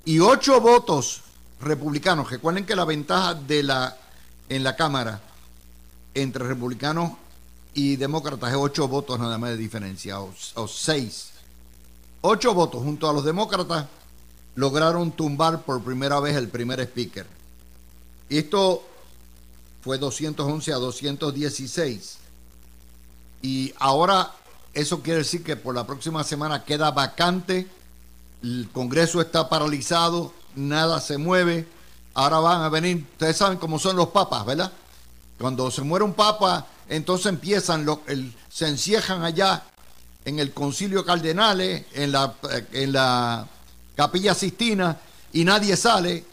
Y 0.06 0.20
ocho 0.20 0.60
votos 0.60 1.22
republicanos, 1.60 2.30
recuerden 2.30 2.66
que 2.66 2.76
la 2.76 2.86
ventaja 2.86 3.36
de 3.36 3.64
la 3.64 3.98
en 4.50 4.64
la 4.64 4.76
Cámara 4.76 5.22
entre 6.14 6.46
republicanos 6.46 7.14
y 7.74 7.96
demócratas 7.96 8.50
es 8.50 8.58
ocho 8.60 8.88
votos 8.88 9.18
nada 9.18 9.38
más 9.38 9.52
de 9.52 9.58
diferencia, 9.58 10.20
o, 10.20 10.34
o 10.56 10.68
seis. 10.68 11.30
Ocho 12.22 12.54
votos 12.54 12.84
junto 12.84 13.10
a 13.10 13.14
los 13.14 13.24
demócratas 13.24 13.86
lograron 14.56 15.12
tumbar 15.12 15.64
por 15.64 15.84
primera 15.84 16.20
vez 16.20 16.36
el 16.36 16.48
primer 16.48 16.80
speaker. 16.82 17.26
Esto 18.30 18.84
fue 19.82 19.98
211 19.98 20.74
a 20.74 20.76
216. 20.76 22.18
Y 23.42 23.74
ahora 23.80 24.32
eso 24.74 25.02
quiere 25.02 25.20
decir 25.20 25.44
que 25.44 25.56
por 25.56 25.76
la 25.76 25.86
próxima 25.86 26.24
semana 26.24 26.64
queda 26.64 26.92
vacante, 26.92 27.68
el 28.44 28.70
Congreso 28.72 29.22
está 29.22 29.50
paralizado, 29.50 30.34
nada 30.56 31.00
se 31.00 31.18
mueve. 31.18 31.68
Ahora 32.14 32.40
van 32.40 32.62
a 32.62 32.70
venir, 32.70 33.06
ustedes 33.14 33.38
saben 33.38 33.58
cómo 33.58 33.80
son 33.80 33.96
los 33.96 34.10
papas, 34.10 34.46
¿verdad? 34.46 34.72
Cuando 35.40 35.72
se 35.72 35.82
muere 35.82 36.06
un 36.06 36.14
papa, 36.14 36.68
entonces 36.90 37.28
empiezan, 37.28 37.88
el, 38.08 38.34
se 38.50 38.68
encierran 38.68 39.24
allá 39.24 39.64
en 40.26 40.40
el 40.40 40.54
concilio 40.54 41.06
cardenales, 41.06 41.86
en 41.94 42.12
la, 42.12 42.36
en 42.74 42.92
la 42.92 43.48
capilla 43.96 44.34
Sistina, 44.34 44.98
y 45.34 45.44
nadie 45.44 45.78
sale 45.78 46.26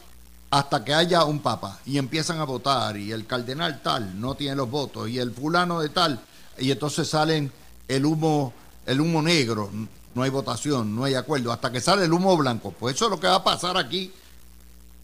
hasta 0.51 0.85
que 0.85 0.95
haya 0.95 1.25
un 1.25 1.41
papa. 1.41 1.79
Y 1.87 1.99
empiezan 1.99 2.41
a 2.41 2.45
votar, 2.45 2.97
y 2.97 3.13
el 3.13 3.27
cardenal 3.27 3.83
tal 3.83 4.21
no 4.21 4.35
tiene 4.35 4.57
los 4.57 4.71
votos, 4.71 5.09
y 5.09 5.19
el 5.19 5.33
fulano 5.33 5.81
de 5.81 5.89
tal, 5.91 6.21
y 6.59 6.71
entonces 6.71 7.09
salen 7.09 7.53
el 7.87 8.05
humo, 8.05 8.53
el 8.87 9.01
humo 9.01 9.23
negro, 9.23 9.71
no 10.15 10.23
hay 10.23 10.31
votación, 10.31 10.95
no 10.97 11.05
hay 11.05 11.15
acuerdo, 11.15 11.53
hasta 11.53 11.71
que 11.71 11.81
sale 11.81 12.05
el 12.05 12.13
humo 12.13 12.37
blanco. 12.37 12.73
Pues 12.73 12.97
eso 12.97 13.05
es 13.07 13.11
lo 13.13 13.21
que 13.21 13.29
va 13.29 13.37
a 13.37 13.45
pasar 13.45 13.77
aquí. 13.77 14.13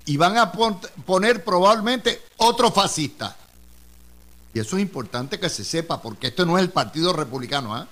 Y 0.06 0.16
van 0.16 0.36
a 0.36 0.52
poner 0.52 1.44
probablemente 1.44 2.20
otro 2.36 2.70
fascista. 2.70 3.36
Y 4.52 4.58
eso 4.60 4.76
es 4.76 4.82
importante 4.82 5.40
que 5.40 5.48
se 5.48 5.64
sepa, 5.64 6.02
porque 6.02 6.28
esto 6.28 6.44
no 6.44 6.58
es 6.58 6.64
el 6.64 6.70
Partido 6.70 7.12
Republicano. 7.12 7.80
¿eh? 7.80 7.86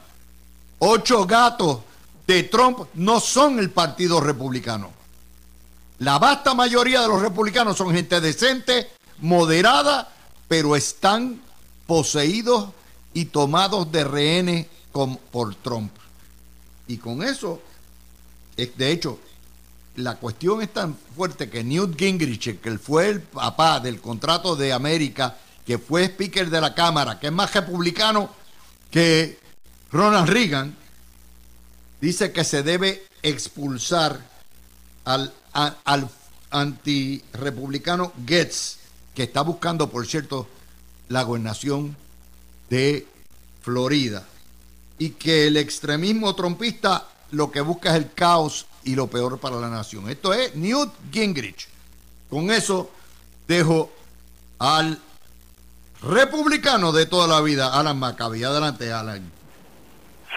Ocho 0.80 1.24
gatos 1.24 1.78
de 2.26 2.42
Trump 2.44 2.80
no 2.94 3.20
son 3.20 3.58
el 3.58 3.70
Partido 3.70 4.20
Republicano. 4.20 4.90
La 5.98 6.18
vasta 6.18 6.54
mayoría 6.54 7.00
de 7.00 7.08
los 7.08 7.22
republicanos 7.22 7.76
son 7.76 7.94
gente 7.94 8.20
decente, 8.20 8.90
moderada, 9.18 10.12
pero 10.48 10.74
están 10.74 11.40
poseídos 11.86 12.70
y 13.14 13.26
tomados 13.26 13.90
de 13.92 14.04
rehenes 14.04 14.66
por 14.92 15.54
Trump. 15.56 15.92
Y 16.88 16.98
con 16.98 17.22
eso, 17.22 17.62
de 18.56 18.90
hecho, 18.90 19.18
la 19.96 20.16
cuestión 20.16 20.62
es 20.62 20.72
tan 20.72 20.96
fuerte 21.14 21.50
que 21.50 21.62
Newt 21.62 21.98
Gingrich, 21.98 22.60
que 22.60 22.78
fue 22.78 23.08
el 23.08 23.20
papá 23.20 23.80
del 23.80 24.00
contrato 24.00 24.56
de 24.56 24.72
América, 24.72 25.36
que 25.66 25.78
fue 25.78 26.04
speaker 26.06 26.50
de 26.50 26.60
la 26.60 26.74
Cámara, 26.74 27.20
que 27.20 27.28
es 27.28 27.32
más 27.32 27.52
republicano 27.54 28.30
que 28.90 29.38
Ronald 29.90 30.28
Reagan, 30.28 30.76
dice 32.02 32.32
que 32.32 32.42
se 32.42 32.64
debe 32.64 33.06
expulsar 33.22 34.20
al, 35.04 35.32
al 35.52 36.10
antirepublicano 36.50 38.12
Getz, 38.26 38.78
que 39.14 39.22
está 39.22 39.42
buscando, 39.42 39.88
por 39.88 40.04
cierto, 40.06 40.48
la 41.08 41.22
gobernación 41.22 41.96
de 42.68 43.06
Florida 43.62 44.26
y 44.98 45.10
que 45.10 45.46
el 45.46 45.56
extremismo 45.56 46.34
trompista 46.34 47.08
lo 47.30 47.52
que 47.52 47.60
busca 47.60 47.90
es 47.90 47.96
el 47.96 48.12
caos 48.12 48.66
y 48.82 48.96
lo 48.96 49.06
peor 49.06 49.38
para 49.38 49.56
la 49.56 49.70
nación. 49.70 50.10
Esto 50.10 50.34
es 50.34 50.56
Newt 50.56 50.92
Gingrich. 51.12 51.68
Con 52.28 52.50
eso 52.50 52.90
dejo 53.46 53.92
al 54.58 54.98
republicano 56.02 56.90
de 56.90 57.06
toda 57.06 57.28
la 57.28 57.40
vida, 57.40 57.78
Alan 57.78 57.98
Maccabi. 57.98 58.42
Adelante, 58.42 58.92
Alan. 58.92 59.41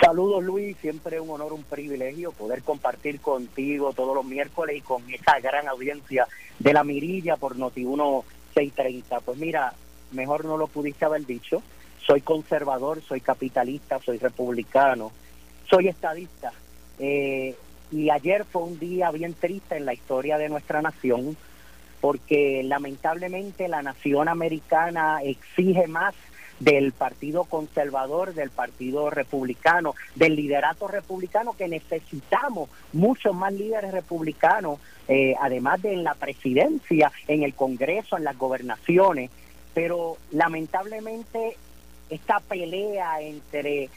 Saludos 0.02 0.44
Luis, 0.44 0.76
siempre 0.82 1.20
un 1.20 1.30
honor, 1.30 1.54
un 1.54 1.64
privilegio 1.64 2.32
poder 2.32 2.64
compartir 2.64 3.22
contigo 3.22 3.94
todos 3.94 4.16
los 4.16 4.26
miércoles 4.26 4.78
y 4.78 4.82
con 4.82 5.02
esa 5.12 5.40
gran 5.40 5.68
audiencia 5.68 6.28
de 6.60 6.74
la 6.74 6.84
mirilla 6.84 7.38
por 7.38 7.56
Noti1 7.56 8.24
630. 8.54 9.20
Pues 9.22 9.38
mira, 9.38 9.74
mejor 10.12 10.46
no 10.46 10.58
lo 10.58 10.68
pudiste 10.68 11.06
haber 11.06 11.26
dicho 11.26 11.62
soy 12.06 12.22
conservador, 12.22 13.02
soy 13.02 13.22
capitalista, 13.22 14.00
soy 14.00 14.18
republicano, 14.18 15.12
soy 15.70 15.88
estadista. 15.88 16.52
Eh, 17.00 17.56
y 17.92 18.10
ayer 18.10 18.46
fue 18.46 18.64
un 18.64 18.80
día 18.80 19.12
bien 19.12 19.34
triste 19.34 19.78
en 19.78 19.86
la 19.86 19.94
historia 19.94 20.38
de 20.38 20.50
nuestra 20.50 20.82
nación, 20.82 21.36
porque 22.02 22.62
lamentablemente 22.64 23.68
la 23.68 23.82
nación 23.82 24.28
americana 24.28 25.20
exige 25.24 25.88
más 25.88 26.14
del 26.60 26.92
Partido 26.94 27.44
Conservador, 27.44 28.34
del 28.34 28.50
Partido 28.50 29.10
Republicano, 29.10 29.96
del 30.16 30.36
liderato 30.36 30.88
republicano, 30.88 31.54
que 31.58 31.68
necesitamos 31.68 32.70
muchos 32.94 33.36
más 33.36 33.54
líderes 33.54 33.92
republicanos, 33.92 34.80
eh, 35.08 35.36
además 35.40 35.82
de 35.82 35.94
en 35.94 36.04
la 36.04 36.16
presidencia, 36.16 37.12
en 37.28 37.44
el 37.44 37.54
Congreso, 37.54 38.18
en 38.18 38.24
las 38.24 38.38
gobernaciones. 38.38 39.32
Pero 39.74 40.18
lamentablemente 40.32 41.58
esta 42.10 42.40
pelea 42.40 43.22
entre 43.22 43.90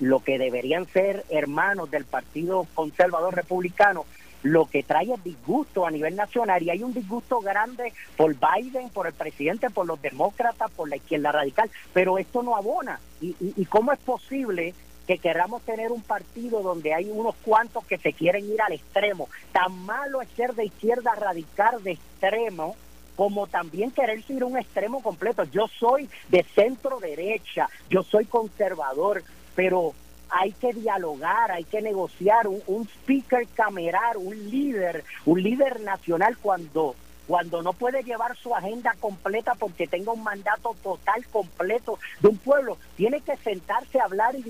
lo 0.00 0.20
que 0.20 0.38
deberían 0.38 0.86
ser 0.86 1.24
hermanos 1.30 1.90
del 1.90 2.04
Partido 2.04 2.66
Conservador 2.74 3.34
Republicano, 3.34 4.04
lo 4.44 4.66
que 4.66 4.82
trae 4.82 5.10
es 5.10 5.24
disgusto 5.24 5.86
a 5.86 5.90
nivel 5.90 6.14
nacional 6.14 6.62
y 6.62 6.68
hay 6.68 6.82
un 6.82 6.92
disgusto 6.92 7.40
grande 7.40 7.94
por 8.14 8.34
Biden, 8.34 8.90
por 8.90 9.06
el 9.06 9.14
presidente, 9.14 9.70
por 9.70 9.86
los 9.86 10.00
demócratas, 10.00 10.70
por 10.70 10.88
la 10.88 10.96
izquierda 10.96 11.32
radical, 11.32 11.70
pero 11.94 12.18
esto 12.18 12.42
no 12.42 12.54
abona. 12.54 13.00
¿Y, 13.22 13.34
y, 13.40 13.64
cómo 13.64 13.90
es 13.90 13.98
posible 14.00 14.74
que 15.06 15.16
queramos 15.16 15.62
tener 15.62 15.92
un 15.92 16.02
partido 16.02 16.62
donde 16.62 16.92
hay 16.92 17.10
unos 17.10 17.34
cuantos 17.36 17.86
que 17.86 17.96
se 17.96 18.12
quieren 18.12 18.44
ir 18.44 18.60
al 18.60 18.74
extremo? 18.74 19.30
Tan 19.50 19.72
malo 19.86 20.20
es 20.20 20.28
ser 20.36 20.54
de 20.54 20.66
izquierda 20.66 21.14
radical 21.14 21.82
de 21.82 21.92
extremo 21.92 22.76
como 23.16 23.46
también 23.46 23.92
querer 23.92 24.22
ir 24.28 24.42
a 24.42 24.46
un 24.46 24.58
extremo 24.58 25.02
completo. 25.02 25.44
Yo 25.44 25.68
soy 25.68 26.10
de 26.28 26.42
centro 26.54 27.00
derecha, 27.00 27.70
yo 27.88 28.02
soy 28.02 28.26
conservador, 28.26 29.22
pero 29.54 29.94
hay 30.36 30.50
que 30.52 30.72
dialogar, 30.72 31.52
hay 31.52 31.62
que 31.62 31.80
negociar 31.80 32.48
un, 32.48 32.88
speaker 32.88 33.46
cameral, 33.54 34.16
un 34.16 34.50
líder, 34.50 35.04
un 35.26 35.40
líder 35.40 35.80
nacional 35.80 36.36
cuando 36.38 36.96
cuando 37.26 37.62
no 37.62 37.72
puede 37.72 38.02
llevar 38.02 38.36
su 38.36 38.54
agenda 38.54 38.94
completa 39.00 39.54
porque 39.54 39.86
tenga 39.86 40.12
un 40.12 40.22
mandato 40.22 40.76
total 40.82 41.24
completo 41.28 41.98
de 42.20 42.28
un 42.28 42.36
pueblo, 42.36 42.76
tiene 42.96 43.22
que 43.22 43.34
sentarse 43.38 43.98
a 43.98 44.04
hablar 44.04 44.34
y, 44.34 44.42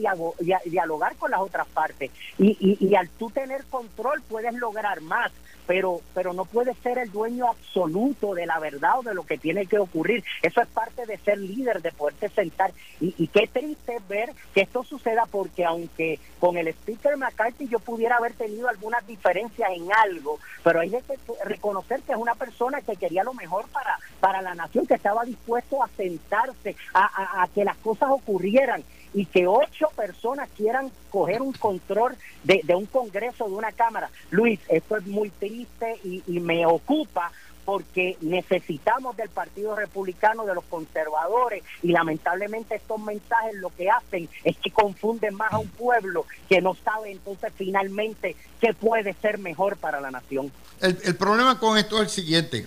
dialogar 0.69 1.15
con 1.15 1.31
las 1.31 1.39
otras 1.39 1.69
partes. 1.69 2.11
Y, 2.37 2.77
y 2.85 2.97
al 2.97 3.09
tú 3.11 3.31
tener 3.31 3.63
control 3.67 4.23
puedes 4.23 4.55
lograr 4.55 5.03
más 5.03 5.31
pero, 5.67 6.01
pero 6.15 6.33
no 6.33 6.45
puede 6.45 6.75
ser 6.75 6.99
el 6.99 7.11
dueño 7.11 7.49
absoluto 7.49 8.35
de 8.35 8.47
la 8.47 8.59
verdad 8.59 8.99
o 8.99 9.03
de 9.03 9.15
lo 9.15 9.25
que 9.25 9.39
tiene 9.39 9.67
que 9.67 9.79
ocurrir. 9.79 10.25
Eso 10.43 10.61
es 10.61 10.69
parte 10.69 11.07
de 11.07 11.19
ser 11.19 11.39
líder, 11.39 11.83
de 11.83 11.93
poderte 11.93 12.29
sentar. 12.31 12.73
Y, 13.01 13.15
y 13.19 13.29
qué 13.29 13.47
triste 13.47 13.99
ver 14.09 14.33
que 14.55 14.63
esto 14.63 14.85
suceda 14.85 15.25
porque 15.31 15.65
aunque 15.65 16.19
con 16.39 16.57
el 16.57 16.69
speaker 16.69 17.17
McCarthy 17.17 17.69
yo 17.69 17.79
pudiera 17.79 18.17
haber 18.17 18.35
tenido 18.35 18.69
algunas 18.69 19.07
diferencias 19.07 19.71
en 19.75 19.89
algo, 19.93 20.39
pero 20.63 20.81
hay 20.81 20.91
que 20.91 21.19
reconocer 21.45 22.03
que 22.03 22.13
es 22.13 22.19
una 22.19 22.35
persona 22.35 22.81
que 22.81 22.97
quería 22.97 23.25
lo 23.25 23.35
mejor 23.35 23.67
para, 23.69 23.99
para 24.21 24.43
la 24.43 24.55
nación, 24.55 24.87
que 24.87 24.95
estaba 24.95 25.25
dispuesto 25.25 25.83
a 25.83 25.89
sentarse, 25.97 26.77
a, 26.93 27.43
a 27.43 27.49
que 27.49 27.65
las 27.65 27.77
cosas 27.79 28.11
ocurrieran 28.11 28.85
y 29.15 29.27
que 29.27 29.47
ocho 29.47 29.89
personas 29.97 30.49
quieran 30.57 30.91
coger 31.11 31.41
un 31.41 31.53
control 31.53 32.17
de, 32.43 32.63
un 32.75 32.87
Congreso, 32.87 33.49
de 33.49 33.55
una 33.55 33.73
Cámara. 33.73 34.11
Luis, 34.31 34.61
esto 34.69 34.97
es 34.97 35.07
muy 35.07 35.31
triste 35.31 35.99
y, 36.05 36.23
me 36.41 36.67
ocupa 36.67 37.31
porque 37.65 38.19
necesitamos 38.21 39.17
del 39.17 39.31
Partido 39.31 39.75
Republicano, 39.75 40.45
de 40.45 40.55
los 40.55 40.65
conservadores, 40.65 41.63
y 41.83 41.93
lamentablemente 41.93 42.75
estos 42.75 43.01
mensajes 43.01 43.55
lo 43.55 43.71
que 43.71 43.89
hacen 43.89 44.29
es 44.43 44.59
que 44.59 44.71
confunden 44.71 45.35
más 45.35 45.51
a 45.51 45.59
un 45.59 45.69
pueblo 45.69 46.27
que 46.47 46.61
no 46.61 46.75
sabe 46.85 47.13
entonces 47.13 47.51
finalmente 47.57 48.37
qué 48.61 48.75
puede 48.75 49.15
ser 49.15 49.39
mejor 49.39 49.79
para 49.79 50.03
la 50.03 50.11
nación. 50.11 50.53
El, 50.81 51.17
problema 51.17 51.59
con 51.59 51.79
esto 51.79 51.97
es 51.97 52.03
el 52.03 52.09
siguiente. 52.11 52.67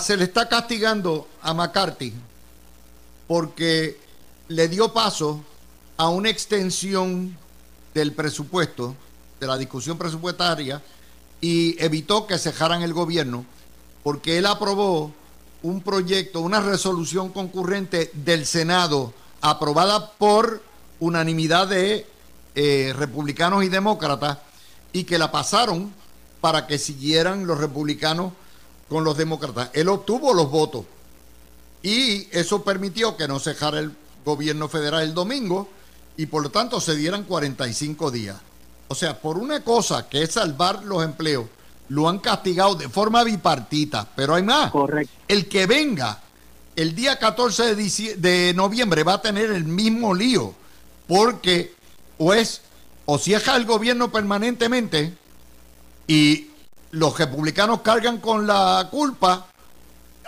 se 0.00 0.16
le 0.16 0.24
está 0.24 0.48
castigando 0.48 1.26
a 1.42 1.54
McCarthy 1.54 2.14
porque 3.26 3.96
le 4.48 4.68
dio 4.68 4.92
paso 4.92 5.40
a 5.96 6.08
una 6.08 6.30
extensión 6.30 7.36
del 7.94 8.12
presupuesto, 8.12 8.94
de 9.40 9.46
la 9.46 9.56
discusión 9.56 9.98
presupuestaria, 9.98 10.82
y 11.40 11.82
evitó 11.82 12.26
que 12.26 12.38
cejaran 12.38 12.82
el 12.82 12.92
gobierno, 12.92 13.44
porque 14.02 14.38
él 14.38 14.46
aprobó 14.46 15.12
un 15.62 15.82
proyecto, 15.82 16.40
una 16.40 16.60
resolución 16.60 17.30
concurrente 17.30 18.10
del 18.14 18.46
Senado, 18.46 19.12
aprobada 19.40 20.12
por 20.12 20.62
unanimidad 21.00 21.68
de 21.68 22.06
eh, 22.54 22.94
republicanos 22.96 23.64
y 23.64 23.68
demócratas, 23.68 24.38
y 24.92 25.04
que 25.04 25.18
la 25.18 25.30
pasaron 25.30 25.92
para 26.40 26.66
que 26.66 26.78
siguieran 26.78 27.46
los 27.46 27.58
republicanos 27.58 28.32
con 28.88 29.04
los 29.04 29.16
demócratas. 29.16 29.70
Él 29.74 29.88
obtuvo 29.88 30.32
los 30.32 30.50
votos 30.50 30.84
y 31.82 32.28
eso 32.32 32.62
permitió 32.64 33.16
que 33.16 33.28
no 33.28 33.38
se 33.38 33.50
dejara 33.50 33.80
el 33.80 33.92
gobierno 34.28 34.68
federal 34.68 35.02
el 35.02 35.14
domingo 35.14 35.68
y 36.18 36.26
por 36.26 36.42
lo 36.42 36.50
tanto 36.50 36.80
se 36.82 36.94
dieran 36.96 37.24
45 37.24 38.10
días. 38.10 38.36
O 38.88 38.94
sea, 38.94 39.18
por 39.18 39.38
una 39.38 39.64
cosa 39.64 40.06
que 40.08 40.22
es 40.22 40.32
salvar 40.32 40.84
los 40.84 41.02
empleos, 41.02 41.46
lo 41.88 42.08
han 42.08 42.18
castigado 42.18 42.74
de 42.74 42.90
forma 42.90 43.24
bipartita, 43.24 44.06
pero 44.14 44.34
hay 44.34 44.42
más. 44.42 44.70
Correcto. 44.70 45.12
El 45.26 45.48
que 45.48 45.66
venga 45.66 46.20
el 46.76 46.94
día 46.94 47.18
14 47.18 47.74
de, 47.74 48.16
de 48.18 48.52
noviembre 48.54 49.02
va 49.02 49.14
a 49.14 49.22
tener 49.22 49.50
el 49.50 49.64
mismo 49.64 50.14
lío, 50.14 50.54
porque 51.06 51.74
o 52.18 52.34
es 52.34 52.60
o 53.06 53.16
cierra 53.16 53.56
el 53.56 53.64
gobierno 53.64 54.12
permanentemente 54.12 55.16
y 56.06 56.48
los 56.90 57.18
republicanos 57.18 57.80
cargan 57.80 58.18
con 58.18 58.46
la 58.46 58.88
culpa, 58.90 59.46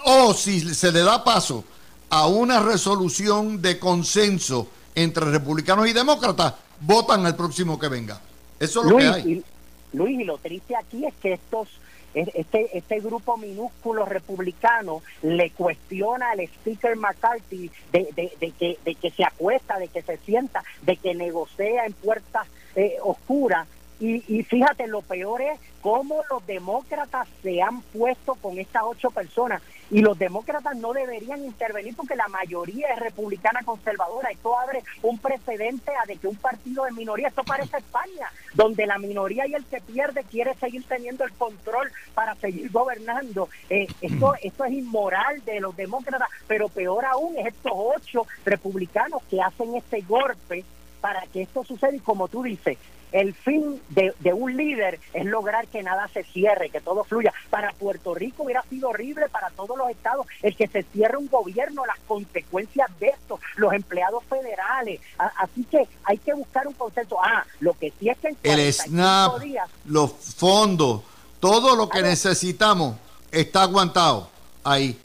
o 0.07 0.33
si 0.33 0.75
se 0.75 0.91
le 0.91 1.01
da 1.01 1.23
paso 1.23 1.65
a 2.11 2.27
una 2.27 2.61
resolución 2.61 3.63
de 3.63 3.79
consenso 3.79 4.69
entre 4.95 5.31
republicanos 5.31 5.89
y 5.89 5.93
demócratas, 5.93 6.55
votan 6.81 7.25
al 7.25 7.37
próximo 7.37 7.79
que 7.79 7.89
venga. 7.89 8.21
Eso 8.59 8.81
es 8.81 8.91
lo 8.91 8.97
que 8.97 9.07
hay. 9.07 9.45
Luis, 9.93 10.21
y 10.21 10.25
lo 10.25 10.39
triste 10.39 10.77
aquí 10.77 11.07
es 11.07 11.15
que 11.15 11.33
estos 11.33 11.69
este, 12.13 12.77
este 12.77 12.99
grupo 12.99 13.37
minúsculo 13.37 14.05
republicano 14.05 15.01
le 15.23 15.51
cuestiona 15.51 16.33
al 16.33 16.41
speaker 16.41 16.97
McCarthy 16.97 17.71
de, 17.93 18.09
de, 18.41 18.51
que, 18.51 18.79
de 18.85 18.95
que 18.97 19.11
se 19.13 19.25
acuesta, 19.25 19.79
de 19.79 19.87
que 19.87 20.03
se 20.03 20.17
sienta, 20.19 20.65
de 20.83 20.97
que 20.97 21.15
negocia 21.15 21.87
en 21.87 21.93
puertas 21.93 22.49
eh, 22.75 22.97
oscuras 23.05 23.69
y, 24.01 24.43
fíjate, 24.45 24.87
lo 24.87 25.03
peor 25.03 25.43
es 25.43 25.61
cómo 25.83 26.23
los 26.31 26.47
demócratas 26.47 27.29
se 27.43 27.61
han 27.61 27.83
puesto 27.83 28.35
con 28.37 28.59
estas 28.59 28.83
ocho 28.87 29.11
personas. 29.11 29.61
Y 29.91 30.03
los 30.03 30.19
demócratas 30.19 30.77
no 30.77 30.93
deberían 30.93 31.45
intervenir 31.45 31.97
porque 31.97 32.15
la 32.17 32.29
mayoría 32.29 32.89
es 32.89 33.01
republicana 33.01 33.61
conservadora. 33.65 34.31
Esto 34.31 34.59
abre 34.59 34.83
un 35.03 35.19
precedente 35.19 35.91
a 36.03 36.07
de 36.07 36.17
que 36.17 36.29
un 36.29 36.37
partido 36.37 36.85
de 36.85 36.93
minoría, 36.93 37.29
esto 37.29 37.43
parece 37.43 37.79
España, 37.79 38.31
donde 38.55 38.87
la 38.87 38.99
minoría 38.99 39.47
y 39.47 39.55
el 39.55 39.65
que 39.65 39.81
pierde 39.81 40.25
quiere 40.25 40.55
seguir 40.55 40.85
teniendo 40.85 41.25
el 41.25 41.33
control 41.33 41.91
para 42.15 42.35
seguir 42.37 42.71
gobernando. 42.71 43.49
Eh, 43.69 43.87
esto, 44.01 44.35
esto 44.43 44.65
es 44.65 44.73
inmoral 44.73 45.45
de 45.45 45.61
los 45.61 45.77
demócratas, 45.77 46.29
pero 46.47 46.69
peor 46.69 47.05
aún 47.05 47.37
es 47.39 47.47
estos 47.47 47.73
ocho 47.75 48.27
republicanos 48.45 49.23
que 49.29 49.41
hacen 49.41 49.75
este 49.75 50.03
golpe 50.03 50.65
para 51.01 51.23
que 51.27 51.43
esto 51.43 51.65
suceda. 51.65 51.95
Y 51.95 52.01
como 52.01 52.29
tú 52.29 52.43
dices, 52.43 52.79
el 53.13 53.35
fin 53.35 53.81
de, 53.89 54.15
un 54.33 54.57
líder 54.57 55.01
es 55.13 55.25
lograr 55.25 55.67
que 55.69 55.83
nada 55.83 56.09
se 56.09 56.25
cierre, 56.25 56.71
que 56.71 56.81
todo 56.81 57.05
fluya. 57.05 57.33
Para 57.51 57.73
Puerto 57.73 58.15
Rico 58.15 58.45
hubiera 58.45 58.63
sido 58.63 58.91
horrible, 58.91 59.29
para 59.29 59.51
todos 59.51 59.77
los 59.77 59.91
estados, 59.91 60.27
el 60.43 60.57
que 60.57 60.67
se 60.67 60.83
cierre 60.85 61.17
un 61.17 61.29
gobierno, 61.29 61.85
las 61.87 61.99
consecuencias 62.07 62.89
de 62.99 63.09
esto, 63.09 63.41
los 63.57 63.73
empleados 63.73 64.25
federales. 64.25 65.01
así 65.19 65.65
que 65.65 65.89
hay 66.05 66.19
que 66.19 66.35
buscar 66.35 66.67
un 66.67 66.75
consenso. 66.75 67.19
Ah, 67.23 67.45
lo 67.61 67.75
que 67.75 67.93
sí 67.99 68.09
es 68.09 68.19
que 68.19 68.29
en 68.29 68.37
el 68.43 68.73
SNAP, 68.73 69.43
los 69.87 70.13
fondos, 70.13 71.03
todo 71.41 71.77
lo 71.77 71.89
que 71.89 72.03
necesitamos 72.03 72.97
está 73.31 73.63
aguantado 73.63 74.29
ahí. 74.65 74.99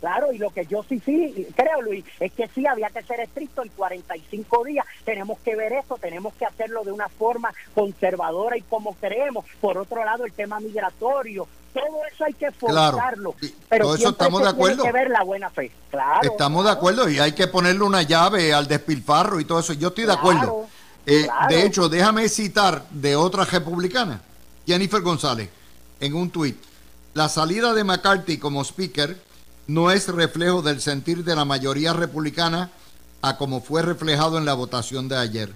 Claro, 0.00 0.32
y 0.32 0.38
lo 0.38 0.50
que 0.50 0.66
yo 0.66 0.84
sí, 0.88 1.00
sí, 1.04 1.46
creo, 1.56 1.80
Luis, 1.80 2.04
es 2.20 2.30
que 2.32 2.48
sí 2.54 2.66
había 2.66 2.90
que 2.90 3.02
ser 3.02 3.20
estricto 3.20 3.62
en 3.62 3.70
45 3.70 4.64
días. 4.64 4.86
Tenemos 5.04 5.38
que 5.40 5.56
ver 5.56 5.72
eso, 5.72 5.96
tenemos 6.00 6.34
que 6.34 6.44
hacerlo 6.44 6.84
de 6.84 6.92
una 6.92 7.08
forma 7.08 7.52
conservadora 7.74 8.56
y 8.56 8.62
como 8.62 8.94
creemos. 8.94 9.44
Por 9.60 9.78
otro 9.78 10.04
lado, 10.04 10.26
el 10.26 10.32
tema 10.32 10.60
migratorio, 10.60 11.48
todo 11.72 12.04
eso 12.10 12.24
hay 12.24 12.34
que 12.34 12.50
forzarlo. 12.52 13.34
pero 13.68 13.86
todo 13.86 13.94
eso 13.96 14.08
estamos 14.10 14.42
de 14.42 14.48
acuerdo. 14.48 14.82
Tiene 14.82 14.92
que 14.92 14.98
ver 14.98 15.10
la 15.10 15.22
buena 15.22 15.50
fe. 15.50 15.72
Claro. 15.90 16.30
Estamos 16.30 16.64
de 16.64 16.70
acuerdo 16.70 17.08
y 17.08 17.18
hay 17.18 17.32
que 17.32 17.46
ponerle 17.46 17.82
una 17.82 18.02
llave 18.02 18.52
al 18.52 18.66
despilfarro 18.66 19.40
y 19.40 19.44
todo 19.44 19.60
eso. 19.60 19.72
Yo 19.72 19.88
estoy 19.88 20.04
de 20.04 20.12
acuerdo. 20.12 20.66
Eh, 21.06 21.28
de 21.48 21.64
hecho, 21.64 21.88
déjame 21.88 22.28
citar 22.28 22.84
de 22.90 23.14
otra 23.14 23.44
republicana, 23.44 24.20
Jennifer 24.66 25.00
González, 25.00 25.48
en 26.00 26.14
un 26.14 26.30
tuit. 26.30 26.56
La 27.14 27.28
salida 27.28 27.72
de 27.72 27.84
McCarthy 27.84 28.38
como 28.38 28.62
speaker 28.62 29.16
no 29.66 29.90
es 29.90 30.08
reflejo 30.08 30.62
del 30.62 30.80
sentir 30.80 31.24
de 31.24 31.34
la 31.34 31.44
mayoría 31.44 31.92
republicana 31.92 32.70
a 33.22 33.36
como 33.36 33.60
fue 33.60 33.82
reflejado 33.82 34.38
en 34.38 34.44
la 34.44 34.54
votación 34.54 35.08
de 35.08 35.16
ayer. 35.16 35.52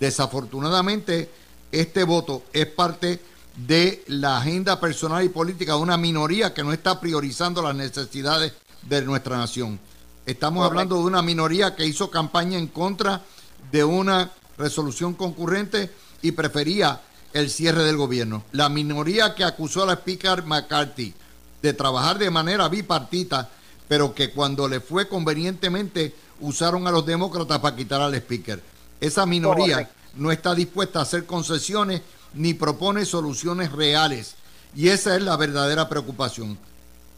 Desafortunadamente, 0.00 1.30
este 1.70 2.04
voto 2.04 2.42
es 2.52 2.66
parte 2.66 3.20
de 3.56 4.02
la 4.06 4.38
agenda 4.38 4.80
personal 4.80 5.24
y 5.24 5.28
política 5.28 5.72
de 5.72 5.80
una 5.80 5.98
minoría 5.98 6.54
que 6.54 6.64
no 6.64 6.72
está 6.72 7.00
priorizando 7.00 7.62
las 7.62 7.74
necesidades 7.74 8.52
de 8.82 9.02
nuestra 9.02 9.36
nación. 9.36 9.78
Estamos 10.24 10.64
hablando 10.64 10.96
de 10.96 11.04
una 11.04 11.20
minoría 11.20 11.76
que 11.76 11.86
hizo 11.86 12.10
campaña 12.10 12.58
en 12.58 12.68
contra 12.68 13.22
de 13.70 13.84
una 13.84 14.30
resolución 14.56 15.14
concurrente 15.14 15.90
y 16.22 16.32
prefería 16.32 17.00
el 17.32 17.50
cierre 17.50 17.84
del 17.84 17.96
gobierno. 17.96 18.44
La 18.52 18.68
minoría 18.68 19.34
que 19.34 19.44
acusó 19.44 19.82
a 19.82 19.86
la 19.86 19.94
Speaker 19.94 20.44
McCarthy 20.44 21.14
de 21.62 21.72
trabajar 21.72 22.18
de 22.18 22.30
manera 22.30 22.68
bipartita, 22.68 23.48
pero 23.88 24.14
que 24.14 24.30
cuando 24.30 24.68
le 24.68 24.80
fue 24.80 25.08
convenientemente 25.08 26.14
usaron 26.40 26.86
a 26.86 26.90
los 26.90 27.06
demócratas 27.06 27.60
para 27.60 27.76
quitar 27.76 28.00
al 28.00 28.14
speaker. 28.14 28.62
Esa 29.00 29.26
minoría 29.26 29.90
no 30.16 30.32
está 30.32 30.54
dispuesta 30.54 30.98
a 30.98 31.02
hacer 31.02 31.24
concesiones 31.24 32.02
ni 32.34 32.54
propone 32.54 33.04
soluciones 33.04 33.72
reales. 33.72 34.34
Y 34.74 34.88
esa 34.88 35.16
es 35.16 35.22
la 35.22 35.36
verdadera 35.36 35.88
preocupación. 35.88 36.58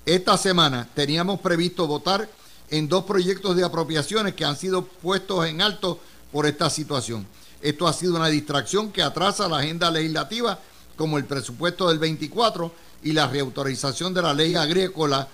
Esta 0.07 0.37
semana 0.37 0.89
teníamos 0.95 1.41
previsto 1.41 1.87
votar 1.87 2.29
en 2.71 2.89
dos 2.89 3.05
proyectos 3.05 3.57
de 3.57 3.65
apropiaciones 3.65 4.35
que 4.35 4.45
han 4.45 4.57
sido 4.57 4.85
puestos 4.85 5.47
en 5.47 5.63
alto 5.63 6.01
por 6.33 6.47
esta 6.47 6.69
situación. 6.69 7.27
Esto 7.63 7.87
ha 7.87 7.93
sido 7.93 8.17
una 8.17 8.29
distracción 8.29 8.91
que 8.93 9.03
atrasa 9.03 9.49
la 9.49 9.59
agenda 9.59 9.91
legislativa 9.91 10.59
como 10.97 11.17
el 11.17 11.25
presupuesto 11.25 11.89
del 11.89 11.99
24 11.99 12.73
y 13.05 13.13
la 13.13 13.29
reautorización 13.29 14.13
de 14.15 14.23
la 14.23 14.35
ley 14.35 14.57
agrícola, 14.57 15.29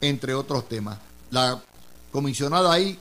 entre 0.00 0.34
otros 0.34 0.68
temas. 0.68 0.98
La 1.30 1.60
comisionada 2.10 2.72
ahí 2.72 2.98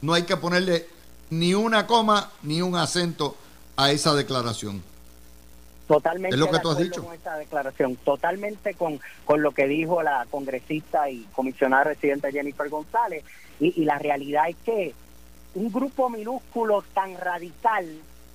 no 0.00 0.14
hay 0.14 0.22
que 0.22 0.36
ponerle 0.36 0.86
ni 1.30 1.52
una 1.52 1.86
coma 1.86 2.30
ni 2.42 2.62
un 2.62 2.76
acento 2.76 3.36
a 3.76 3.90
esa 3.90 4.14
declaración. 4.14 4.82
Totalmente 5.88 6.34
es 6.34 6.40
lo 6.40 6.50
que 6.50 6.58
tú 6.60 6.70
has 6.70 6.78
dicho. 6.78 7.04
con 7.04 7.14
esa 7.14 7.36
declaración, 7.36 7.96
totalmente 7.96 8.74
con, 8.74 9.00
con 9.24 9.42
lo 9.42 9.52
que 9.52 9.66
dijo 9.66 10.02
la 10.02 10.26
congresista 10.30 11.10
y 11.10 11.22
comisionada 11.32 11.84
residente 11.84 12.32
Jennifer 12.32 12.68
González. 12.68 13.24
Y, 13.60 13.82
y 13.82 13.84
la 13.84 13.98
realidad 13.98 14.48
es 14.48 14.56
que 14.64 14.94
un 15.54 15.72
grupo 15.72 16.08
minúsculo 16.08 16.82
tan 16.94 17.16
radical 17.16 17.86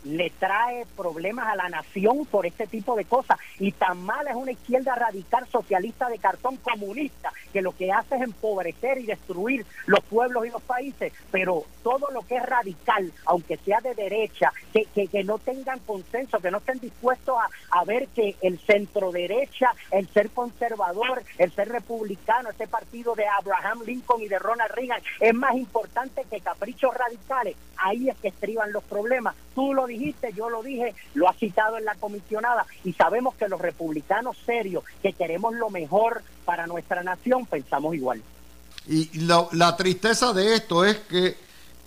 le 0.03 0.29
trae 0.31 0.85
problemas 0.95 1.47
a 1.47 1.55
la 1.55 1.69
nación 1.69 2.25
por 2.25 2.45
este 2.45 2.67
tipo 2.67 2.95
de 2.95 3.05
cosas. 3.05 3.37
Y 3.59 3.71
tan 3.71 4.01
mala 4.03 4.31
es 4.31 4.35
una 4.35 4.51
izquierda 4.51 4.95
radical 4.95 5.47
socialista 5.47 6.09
de 6.09 6.17
cartón 6.17 6.57
comunista 6.57 7.31
que 7.51 7.61
lo 7.61 7.71
que 7.73 7.91
hace 7.91 8.15
es 8.15 8.21
empobrecer 8.21 8.97
y 8.99 9.05
destruir 9.05 9.65
los 9.85 10.01
pueblos 10.05 10.45
y 10.45 10.49
los 10.49 10.61
países. 10.61 11.13
Pero 11.31 11.63
todo 11.83 12.09
lo 12.11 12.21
que 12.21 12.37
es 12.37 12.45
radical, 12.45 13.11
aunque 13.25 13.57
sea 13.57 13.81
de 13.81 13.93
derecha, 13.93 14.51
que, 14.73 14.85
que, 15.07 15.23
no 15.23 15.37
tengan 15.37 15.79
consenso, 15.79 16.39
que 16.39 16.49
no 16.49 16.57
estén 16.57 16.79
dispuestos 16.79 17.35
a, 17.37 17.79
a 17.79 17.83
ver 17.83 18.07
que 18.09 18.35
el 18.41 18.59
centro 18.59 19.11
derecha, 19.11 19.71
el 19.91 20.07
ser 20.09 20.29
conservador, 20.31 21.23
el 21.37 21.51
ser 21.51 21.69
republicano, 21.69 22.49
ese 22.49 22.67
partido 22.67 23.13
de 23.15 23.25
Abraham 23.27 23.81
Lincoln 23.85 24.21
y 24.21 24.27
de 24.27 24.39
Ronald 24.39 24.71
Reagan 24.71 25.01
es 25.19 25.33
más 25.33 25.55
importante 25.55 26.25
que 26.29 26.39
caprichos 26.39 26.93
radicales. 26.93 27.55
Ahí 27.77 28.09
es 28.09 28.17
que 28.17 28.29
estriban 28.29 28.71
los 28.71 28.83
problemas. 28.83 29.35
Tú 29.55 29.73
lo 29.73 29.87
dijiste, 29.91 30.33
yo 30.35 30.49
lo 30.49 30.63
dije, 30.63 30.93
lo 31.13 31.29
ha 31.29 31.33
citado 31.33 31.77
en 31.77 31.85
la 31.85 31.95
comisionada 31.95 32.65
y 32.83 32.93
sabemos 32.93 33.35
que 33.35 33.47
los 33.47 33.61
republicanos 33.61 34.37
serios 34.45 34.83
que 35.01 35.13
queremos 35.13 35.53
lo 35.53 35.69
mejor 35.69 36.21
para 36.45 36.67
nuestra 36.67 37.03
nación 37.03 37.45
pensamos 37.45 37.95
igual. 37.95 38.21
Y 38.87 39.09
la 39.19 39.77
tristeza 39.77 40.33
de 40.33 40.55
esto 40.55 40.83
es 40.85 40.97
que 40.97 41.37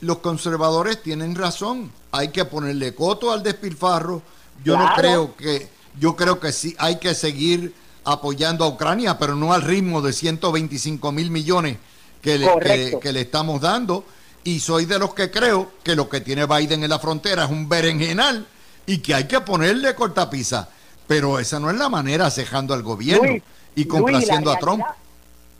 los 0.00 0.18
conservadores 0.18 1.02
tienen 1.02 1.34
razón. 1.34 1.90
Hay 2.12 2.28
que 2.28 2.44
ponerle 2.44 2.94
coto 2.94 3.32
al 3.32 3.42
despilfarro. 3.42 4.22
Yo 4.62 4.78
no 4.78 4.88
creo 4.94 5.34
que, 5.36 5.68
yo 5.98 6.14
creo 6.14 6.38
que 6.38 6.52
sí 6.52 6.76
hay 6.78 6.98
que 6.98 7.14
seguir 7.14 7.74
apoyando 8.04 8.64
a 8.64 8.68
Ucrania, 8.68 9.18
pero 9.18 9.34
no 9.34 9.52
al 9.52 9.62
ritmo 9.62 10.02
de 10.02 10.12
125 10.12 11.10
mil 11.10 11.30
millones 11.30 11.78
que 12.22 12.38
le, 12.38 12.98
que 13.00 13.12
le 13.12 13.22
estamos 13.22 13.60
dando 13.60 14.04
y 14.44 14.60
soy 14.60 14.84
de 14.84 14.98
los 14.98 15.14
que 15.14 15.30
creo 15.30 15.72
que 15.82 15.96
lo 15.96 16.08
que 16.08 16.20
tiene 16.20 16.46
Biden 16.46 16.84
en 16.84 16.90
la 16.90 16.98
frontera 16.98 17.44
es 17.44 17.50
un 17.50 17.68
berenjenal 17.68 18.46
y 18.86 18.98
que 18.98 19.14
hay 19.14 19.26
que 19.26 19.40
ponerle 19.40 19.94
cortapisa. 19.94 20.68
Pero 21.06 21.38
esa 21.38 21.58
no 21.58 21.70
es 21.70 21.76
la 21.76 21.88
manera 21.88 22.30
cejando 22.30 22.74
al 22.74 22.82
gobierno 22.82 23.42
y 23.74 23.84
complaciendo 23.86 24.52
a 24.52 24.58
Trump. 24.58 24.84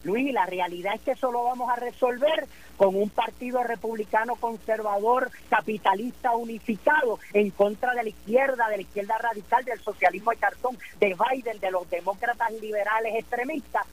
Luis, 0.05 0.35
la 0.35 0.45
realidad 0.45 0.95
es 0.97 1.01
que 1.01 1.13
eso 1.13 1.33
lo 1.33 1.45
vamos 1.45 1.71
a 1.71 1.77
resolver 1.77 2.47
con 2.77 2.95
un 2.95 3.09
partido 3.09 3.63
republicano 3.63 4.35
conservador, 4.37 5.31
capitalista 5.49 6.33
unificado, 6.33 7.19
en 7.33 7.51
contra 7.51 7.95
de 7.95 8.03
la 8.03 8.09
izquierda, 8.11 8.69
de 8.69 8.77
la 8.77 8.83
izquierda 8.83 9.17
radical, 9.17 9.65
del 9.65 9.81
socialismo 9.81 10.33
de 10.33 10.37
cartón, 10.37 10.77
de 11.01 11.17
Biden, 11.31 11.59
de 11.59 11.71
los 11.71 11.89
demócratas 11.89 12.53
liberales 12.61 13.15
extremistas, 13.15 13.87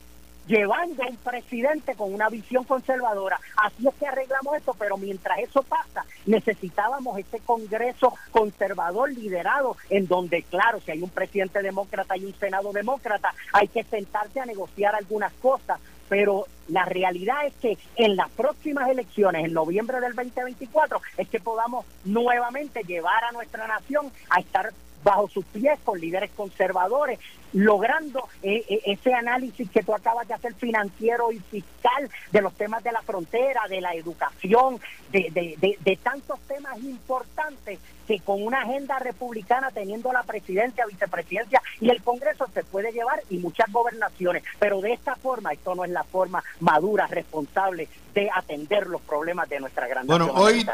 llevando 0.48 1.04
a 1.04 1.08
un 1.08 1.18
presidente 1.18 1.96
con 1.96 2.14
una 2.14 2.30
visión 2.30 2.64
conservadora. 2.64 3.40
Así 3.58 3.88
es 3.88 3.94
que 3.96 4.08
arreglamos 4.08 4.58
esto, 4.58 4.76
pero 4.78 4.98
mientras 4.98 5.40
eso 5.40 5.64
pasa, 5.64 6.06
necesitábamos 6.26 7.18
ese 7.20 7.40
Congreso 7.40 8.14
conservador 8.32 9.12
liderado, 9.12 9.78
en 9.90 10.08
donde, 10.08 10.44
claro, 10.44 10.80
si 10.82 10.92
hay 10.92 11.02
un 11.02 11.10
presidente 11.10 11.62
demócrata 11.62 12.18
y 12.18 12.26
un 12.26 12.34
Senado 12.36 12.72
demócrata, 12.72 13.34
hay 13.54 13.68
que 13.68 13.84
sentarse 13.84 14.40
a 14.40 14.46
negociar 14.46 14.96
algunas 14.96 15.34
cosas, 15.34 15.80
pero 16.10 16.46
la 16.68 16.86
realidad 16.86 17.46
es 17.46 17.54
que 17.56 17.78
en 17.96 18.16
las 18.16 18.30
próximas 18.32 18.90
elecciones, 18.90 19.46
en 19.46 19.54
noviembre 19.54 20.00
del 20.02 20.14
2024, 20.14 21.02
es 21.18 21.30
que 21.30 21.40
podamos 21.40 21.86
nuevamente 22.04 22.84
llevar 22.84 23.24
a 23.24 23.32
nuestra 23.32 23.68
nación 23.68 24.12
a 24.30 24.40
estar 24.40 24.72
bajo 25.04 25.28
sus 25.30 25.46
pies 25.46 25.80
con 25.84 26.00
líderes 26.00 26.32
conservadores, 26.36 27.20
logrando 27.54 28.30
eh, 28.44 28.64
eh, 28.68 28.82
ese 28.86 29.14
análisis 29.14 29.70
que 29.70 29.84
tú 29.84 29.94
acabas 29.94 30.28
de 30.28 30.34
hacer 30.34 30.54
financiero 30.56 31.32
y 31.32 31.40
fiscal 31.40 32.10
de 32.32 32.42
los 32.42 32.54
temas 32.54 32.84
de 32.84 32.92
la 32.92 33.02
frontera, 33.02 33.62
de 33.70 33.82
la 33.82 33.94
educación, 33.94 34.80
de, 35.12 35.58
de, 35.60 36.00
tantos 36.02 36.40
temas 36.42 36.78
importantes 36.80 37.80
que 38.08 38.20
con 38.22 38.42
una 38.42 38.62
agenda 38.62 38.98
republicana 39.00 39.72
teniendo 39.72 40.14
la 40.14 40.24
presidencia, 40.24 40.86
vicepresidencia 40.86 41.62
y 41.80 41.90
el 41.90 42.02
Congreso 42.02 42.48
se 42.54 42.64
puede 42.64 42.92
llevar 42.92 43.22
y 43.30 43.38
muchas 43.38 43.72
gobernaciones, 43.72 44.44
pero 44.60 44.80
de 44.80 44.94
esta 44.94 45.16
forma, 45.16 45.52
esto 45.52 45.76
no 45.76 45.84
es 45.84 45.92
la 45.92 46.04
forma 46.04 46.44
madura, 46.62 47.08
responsable 47.08 47.90
de 48.14 48.30
atender 48.34 48.88
los 48.88 49.02
problemas 49.02 49.50
de 49.50 49.60
nuestra 49.60 49.88
gran 49.88 50.08
Bueno, 50.08 50.32
hoy, 50.34 50.66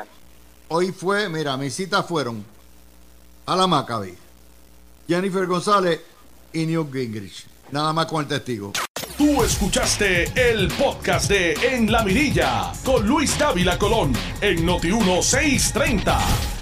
hoy 0.68 0.92
fue, 0.92 1.30
mira, 1.30 1.58
mis 1.58 1.74
citas 1.74 2.06
fueron 2.06 2.46
a 3.48 3.56
la 3.56 3.66
Maccabi, 3.66 4.14
Jennifer 5.08 5.46
González 5.48 6.02
y 6.52 6.66
Newt 6.66 6.94
Gingrich. 6.94 7.46
Nada 7.72 7.94
más 7.94 8.06
con 8.06 8.22
el 8.22 8.28
testigo. 8.28 8.74
Tú 9.18 9.42
escuchaste 9.42 10.26
el 10.36 10.68
podcast 10.74 11.30
de 11.30 11.54
En 11.54 11.90
la 11.92 12.04
Mirilla 12.04 12.74
con 12.84 13.08
Luis 13.08 13.38
Dávila 13.40 13.80
Colón 13.80 14.14
en 14.42 14.66
Noti 14.66 14.92
1630. 14.92 16.57